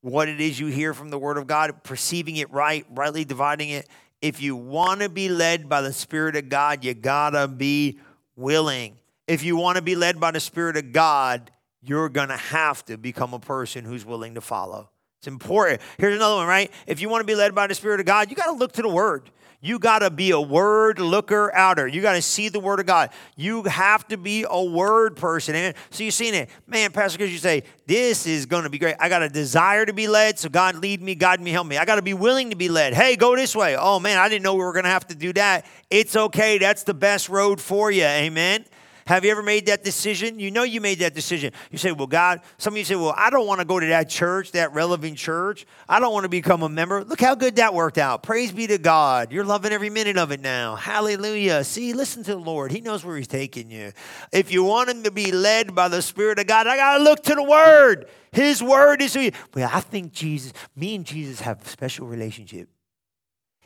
[0.00, 3.70] what it is you hear from the Word of God, perceiving it right, rightly dividing
[3.70, 3.88] it?
[4.22, 7.98] If you want to be led by the Spirit of God, you gotta be
[8.36, 8.96] willing.
[9.26, 11.50] If you want to be led by the Spirit of God,
[11.82, 14.90] you're gonna have to become a person who's willing to follow.
[15.24, 15.80] It's important.
[15.96, 16.70] Here's another one, right?
[16.86, 18.72] If you want to be led by the Spirit of God, you got to look
[18.72, 19.30] to the Word.
[19.62, 21.88] You got to be a word looker outer.
[21.88, 23.08] You got to see the word of God.
[23.34, 25.54] You have to be a word person.
[25.54, 25.72] Amen.
[25.88, 26.50] So you're seeing it.
[26.66, 28.96] Man, Pastor, because you say, this is going to be great.
[29.00, 30.38] I got a desire to be led.
[30.38, 31.78] So God lead me, guide me, help me.
[31.78, 32.92] I got to be willing to be led.
[32.92, 33.74] Hey, go this way.
[33.74, 35.64] Oh man, I didn't know we were going to have to do that.
[35.88, 36.58] It's okay.
[36.58, 38.04] That's the best road for you.
[38.04, 38.66] Amen.
[39.06, 40.38] Have you ever made that decision?
[40.38, 41.52] You know you made that decision.
[41.70, 43.86] You say, Well, God, some of you say, Well, I don't want to go to
[43.88, 45.66] that church, that relevant church.
[45.88, 47.04] I don't want to become a member.
[47.04, 48.22] Look how good that worked out.
[48.22, 49.30] Praise be to God.
[49.30, 50.76] You're loving every minute of it now.
[50.76, 51.64] Hallelujah.
[51.64, 52.72] See, listen to the Lord.
[52.72, 53.92] He knows where He's taking you.
[54.32, 57.04] If you want Him to be led by the Spirit of God, I got to
[57.04, 58.06] look to the Word.
[58.32, 59.32] His Word is you.
[59.54, 62.68] Well, I think Jesus, me and Jesus have a special relationship.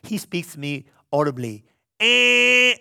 [0.02, 1.64] He speaks to me audibly.
[2.00, 2.74] Eh.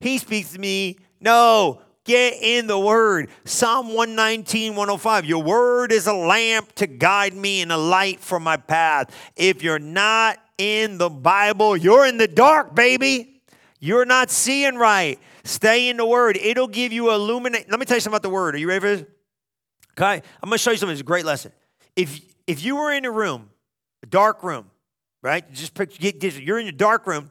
[0.00, 0.96] He speaks to me.
[1.20, 3.28] No, Get in the word.
[3.44, 5.26] Psalm 119, 105.
[5.26, 9.14] Your word is a lamp to guide me and a light for my path.
[9.36, 13.42] If you're not in the Bible, you're in the dark, baby.
[13.78, 15.18] You're not seeing right.
[15.44, 16.38] Stay in the word.
[16.38, 17.70] It'll give you illuminate.
[17.70, 18.54] Let me tell you something about the word.
[18.54, 19.04] Are you ready for this?
[19.92, 20.22] Okay.
[20.42, 20.94] I'm going to show you something.
[20.94, 21.52] It's a great lesson.
[21.94, 23.50] If if you were in a room,
[24.02, 24.70] a dark room,
[25.20, 25.44] right?
[25.52, 26.00] Just picture,
[26.40, 27.30] you're in a dark room,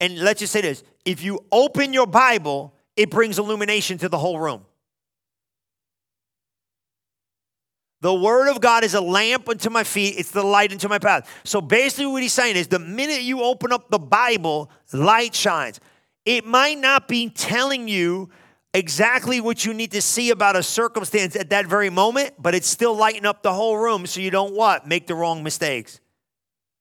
[0.00, 4.18] and let's just say this: if you open your Bible it brings illumination to the
[4.18, 4.64] whole room.
[8.02, 10.98] The word of God is a lamp unto my feet, it's the light unto my
[10.98, 11.28] path.
[11.44, 15.80] So basically, what he's saying is the minute you open up the Bible, light shines.
[16.24, 18.30] It might not be telling you
[18.74, 22.68] exactly what you need to see about a circumstance at that very moment, but it's
[22.68, 24.86] still lighting up the whole room so you don't what?
[24.86, 26.00] Make the wrong mistakes.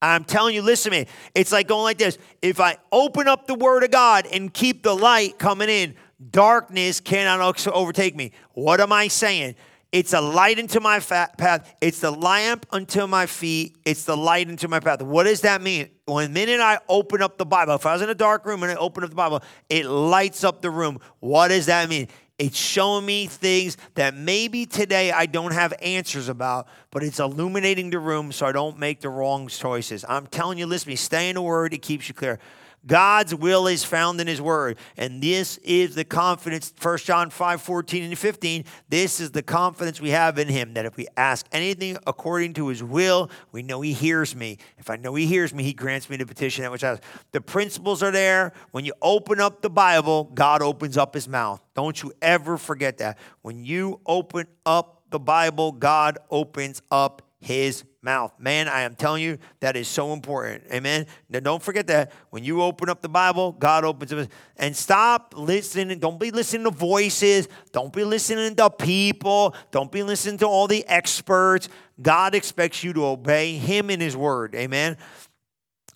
[0.02, 1.08] I'm telling you, listen to me.
[1.34, 2.18] It's like going like this.
[2.42, 5.96] If I open up the word of God and keep the light coming in,
[6.32, 8.32] Darkness cannot overtake me.
[8.54, 9.56] What am I saying?
[9.92, 11.74] It's a light into my path.
[11.80, 13.78] It's the lamp unto my feet.
[13.86, 15.02] It's the light into my path.
[15.02, 15.90] What does that mean?
[16.06, 18.72] When minute I open up the Bible, if I was in a dark room and
[18.72, 21.00] I open up the Bible, it lights up the room.
[21.20, 22.10] What does that mean?
[22.38, 27.90] It's showing me things that maybe today I don't have answers about, but it's illuminating
[27.90, 30.04] the room so I don't make the wrong choices.
[30.10, 32.40] I'm telling you, listen to me, stay in the Word, it keeps you clear.
[32.88, 34.78] God's will is found in his word.
[34.98, 38.66] And this is the confidence, 1 John 5, 14 and 15.
[38.90, 42.68] This is the confidence we have in him that if we ask anything according to
[42.68, 44.58] his will, we know he hears me.
[44.78, 47.04] If I know he hears me, he grants me the petition that which I ask.
[47.32, 48.54] The principles are there.
[48.72, 51.62] When you open up the Bible, God opens up his mouth.
[51.74, 53.18] Don't you ever forget that.
[53.42, 58.32] When you open up the Bible, God opens up his mouth.
[58.40, 60.64] Man, I am telling you, that is so important.
[60.72, 61.08] Amen.
[61.30, 64.32] Now, don't forget that when you open up the Bible, God opens it.
[64.56, 66.00] And stop listening.
[66.00, 67.50] Don't be listening to voices.
[67.74, 69.54] Don't be listening to people.
[69.72, 71.68] Don't be listening to all the experts.
[72.02, 74.56] God expects you to obey Him in His word.
[74.56, 74.98] Amen.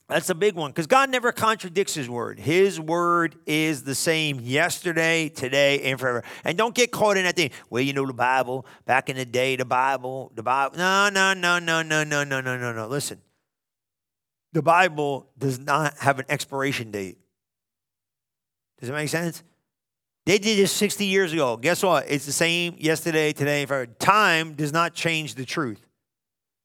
[0.09, 2.39] That's a big one because God never contradicts His word.
[2.39, 6.23] His word is the same yesterday, today, and forever.
[6.43, 7.51] And don't get caught in that thing.
[7.69, 8.65] Well, you know the Bible.
[8.85, 10.77] Back in the day, the Bible, the Bible.
[10.77, 12.87] No, no, no, no, no, no, no, no, no, no.
[12.87, 13.21] Listen,
[14.51, 17.19] the Bible does not have an expiration date.
[18.79, 19.43] Does it make sense?
[20.25, 21.55] They did this 60 years ago.
[21.55, 22.05] Guess what?
[22.09, 23.85] It's the same yesterday, today, and forever.
[23.85, 25.85] Time does not change the truth.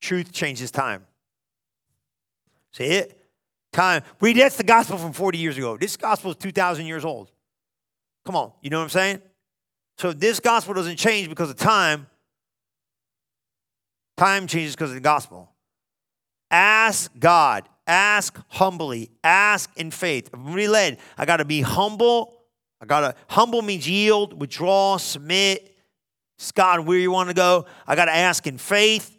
[0.00, 1.04] Truth changes time.
[2.72, 3.20] See it?
[3.74, 4.02] Time.
[4.20, 5.76] We that's the gospel from 40 years ago.
[5.76, 7.30] This gospel is 2,000 years old.
[8.24, 9.22] Come on, you know what I'm saying?
[9.98, 12.06] So this gospel doesn't change because of time.
[14.16, 15.50] Time changes because of the gospel.
[16.50, 17.68] Ask God.
[17.86, 19.10] Ask humbly.
[19.22, 20.30] Ask in faith.
[20.32, 20.98] I'm led.
[21.18, 22.34] I got to be humble.
[22.80, 25.76] I got to, humble means yield, withdraw, submit.
[26.38, 27.66] It's God, where you want to go.
[27.86, 29.13] I got to ask in faith,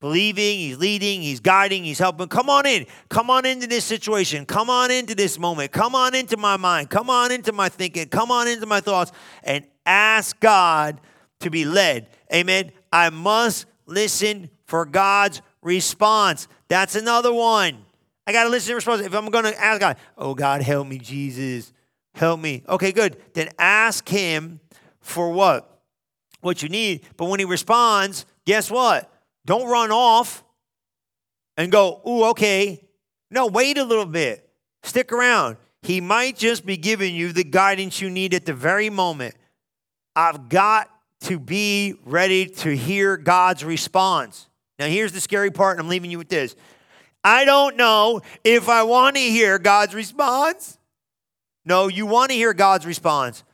[0.00, 2.28] believing, He's leading, He's guiding, He's helping.
[2.28, 2.86] Come on in.
[3.08, 4.46] Come on into this situation.
[4.46, 5.72] Come on into this moment.
[5.72, 6.90] Come on into my mind.
[6.90, 8.08] Come on into my thinking.
[8.08, 11.00] Come on into my thoughts and ask God
[11.40, 12.08] to be led.
[12.32, 12.72] Amen.
[12.92, 16.48] I must listen for God's response.
[16.68, 17.84] That's another one.
[18.26, 19.02] I got to listen to response.
[19.02, 21.72] If I'm going to ask God, oh, God, help me, Jesus,
[22.14, 22.64] help me.
[22.68, 23.16] Okay, good.
[23.34, 24.60] Then ask Him
[25.00, 25.80] for what?
[26.40, 27.02] What you need.
[27.16, 29.12] But when He responds, guess what?
[29.46, 30.44] Don't run off
[31.56, 32.84] and go, ooh, okay.
[33.30, 34.48] No, wait a little bit.
[34.82, 35.56] Stick around.
[35.82, 39.34] He might just be giving you the guidance you need at the very moment.
[40.14, 40.90] I've got
[41.22, 44.48] to be ready to hear God's response.
[44.78, 46.56] Now, here's the scary part, and I'm leaving you with this.
[47.22, 50.78] I don't know if I want to hear God's response.
[51.64, 53.44] No, you want to hear God's response.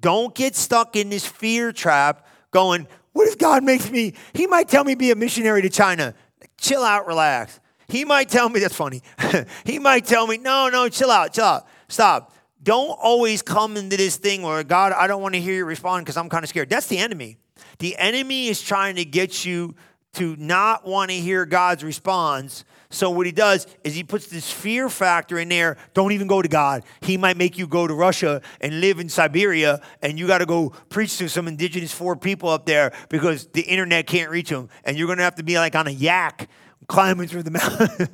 [0.00, 4.68] Don't get stuck in this fear trap going, what if God makes me, he might
[4.68, 6.14] tell me be a missionary to China.
[6.58, 7.60] Chill out, relax.
[7.88, 9.02] He might tell me, that's funny.
[9.64, 12.34] he might tell me, no, no, chill out, chill out, stop.
[12.62, 16.06] Don't always come into this thing where, God, I don't want to hear you respond
[16.06, 16.70] because I'm kind of scared.
[16.70, 17.36] That's the enemy.
[17.80, 19.74] The enemy is trying to get you
[20.14, 22.64] to not want to hear God's response.
[22.90, 25.78] So what he does is he puts this fear factor in there.
[25.94, 26.84] Don't even go to God.
[27.00, 30.46] He might make you go to Russia and live in Siberia, and you got to
[30.46, 34.68] go preach to some indigenous four people up there because the internet can't reach them,
[34.84, 36.50] and you're going to have to be like on a yak
[36.88, 38.08] climbing through the mountains.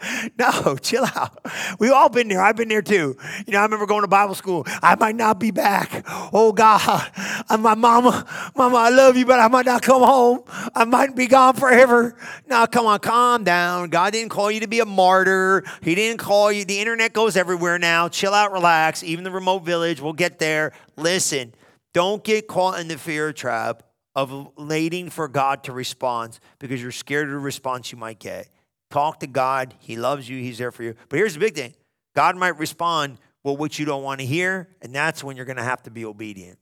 [0.38, 1.44] No, chill out.
[1.80, 2.40] We've all been there.
[2.40, 3.16] I've been there too.
[3.46, 4.64] You know, I remember going to Bible school.
[4.82, 6.04] I might not be back.
[6.32, 7.10] Oh God,
[7.48, 8.24] I'm my mama,
[8.56, 10.42] mama, I love you, but I might not come home.
[10.74, 12.16] I might be gone forever.
[12.46, 13.90] Now, come on, calm down.
[13.90, 15.64] God didn't call you to be a martyr.
[15.82, 16.64] He didn't call you.
[16.64, 18.08] The internet goes everywhere now.
[18.08, 19.02] Chill out, relax.
[19.02, 20.72] Even the remote village, we'll get there.
[20.96, 21.52] Listen,
[21.92, 23.82] don't get caught in the fear trap
[24.14, 28.48] of waiting for God to respond because you're scared of the response you might get.
[28.90, 29.74] Talk to God.
[29.78, 30.38] He loves you.
[30.38, 30.94] He's there for you.
[31.08, 31.74] But here's the big thing
[32.14, 35.56] God might respond with what you don't want to hear, and that's when you're going
[35.56, 36.58] to have to be obedient.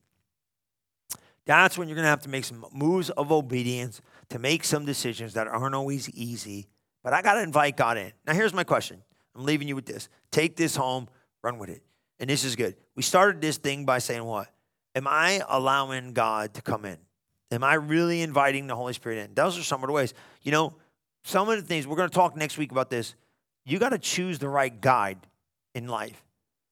[1.46, 4.00] That's when you're going to have to make some moves of obedience
[4.30, 6.66] to make some decisions that aren't always easy.
[7.04, 8.12] But I got to invite God in.
[8.26, 9.00] Now, here's my question.
[9.36, 10.08] I'm leaving you with this.
[10.32, 11.08] Take this home,
[11.42, 11.82] run with it.
[12.18, 12.74] And this is good.
[12.96, 14.48] We started this thing by saying, What?
[14.94, 16.96] Am I allowing God to come in?
[17.52, 19.34] Am I really inviting the Holy Spirit in?
[19.34, 20.14] Those are some of the ways.
[20.42, 20.74] You know,
[21.26, 23.16] some of the things we're going to talk next week about this.
[23.64, 25.18] You got to choose the right guide
[25.74, 26.22] in life.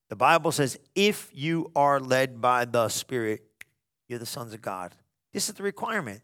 [0.09, 3.43] The Bible says, if you are led by the Spirit,
[4.07, 4.95] you're the sons of God.
[5.33, 6.21] This is the requirement.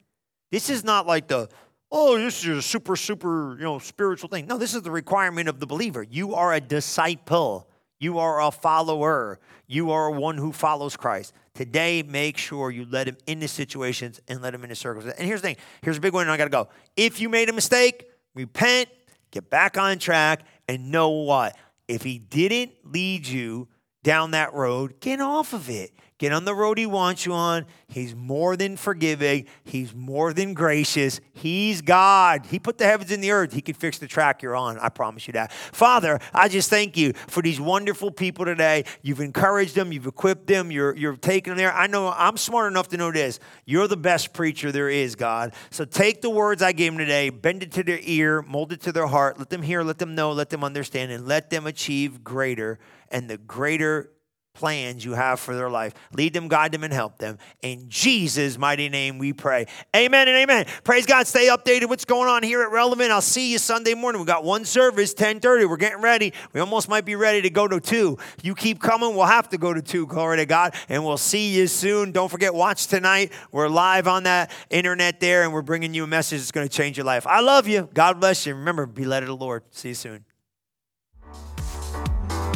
[0.50, 1.50] This is not like the,
[1.92, 4.48] oh, this is a super, super, you know, spiritual thing.
[4.48, 6.02] No, this is the requirement of the believer.
[6.10, 7.68] You are a disciple.
[8.00, 9.40] You are a follower.
[9.68, 11.34] You are one who follows Christ.
[11.54, 15.06] Today, make sure you let him into situations and let him into circles.
[15.06, 15.58] And here's the thing.
[15.82, 16.70] Here's a big one, and I got to go.
[16.96, 18.90] If you made a mistake, repent,
[19.32, 21.56] get back on track, and know what?
[21.88, 23.68] If he didn't lead you
[24.04, 25.92] down that road, get off of it.
[26.22, 27.66] Get on the road he wants you on.
[27.88, 29.48] He's more than forgiving.
[29.64, 31.20] He's more than gracious.
[31.34, 32.46] He's God.
[32.46, 33.54] He put the heavens and the earth.
[33.54, 34.78] He can fix the track you're on.
[34.78, 35.52] I promise you that.
[35.52, 38.86] Father, I just thank you for these wonderful people today.
[39.02, 39.92] You've encouraged them.
[39.92, 40.70] You've equipped them.
[40.70, 41.74] You're, you're taking them there.
[41.74, 43.40] I know I'm smart enough to know this.
[43.66, 45.56] You're the best preacher there is, God.
[45.72, 48.82] So take the words I gave them today, bend it to their ear, mold it
[48.82, 49.40] to their heart.
[49.40, 52.78] Let them hear, let them know, let them understand, and let them achieve greater
[53.10, 54.12] and the greater
[54.54, 55.94] plans you have for their life.
[56.14, 57.38] Lead them, guide them, and help them.
[57.62, 59.66] In Jesus' mighty name we pray.
[59.96, 60.66] Amen and amen.
[60.84, 61.28] Praise God.
[61.28, 63.12] Stay updated what's going on here at Relevant.
[63.12, 64.22] I'll see you Sunday morning.
[64.22, 65.66] We got one service, 1030.
[65.66, 66.34] We're getting ready.
[66.54, 68.18] We almost might be ready to go to two.
[68.44, 70.06] You keep coming, we'll have to go to two.
[70.08, 70.76] Glory to God.
[70.90, 72.12] And we'll see you soon.
[72.12, 73.32] Don't forget, watch tonight.
[73.52, 76.74] We're live on that internet there, and we're bringing you a message that's going to
[76.74, 77.26] change your life.
[77.26, 77.90] I love you.
[77.94, 78.56] God bless you.
[78.56, 79.64] Remember, be led of the Lord.
[79.72, 80.26] See you soon.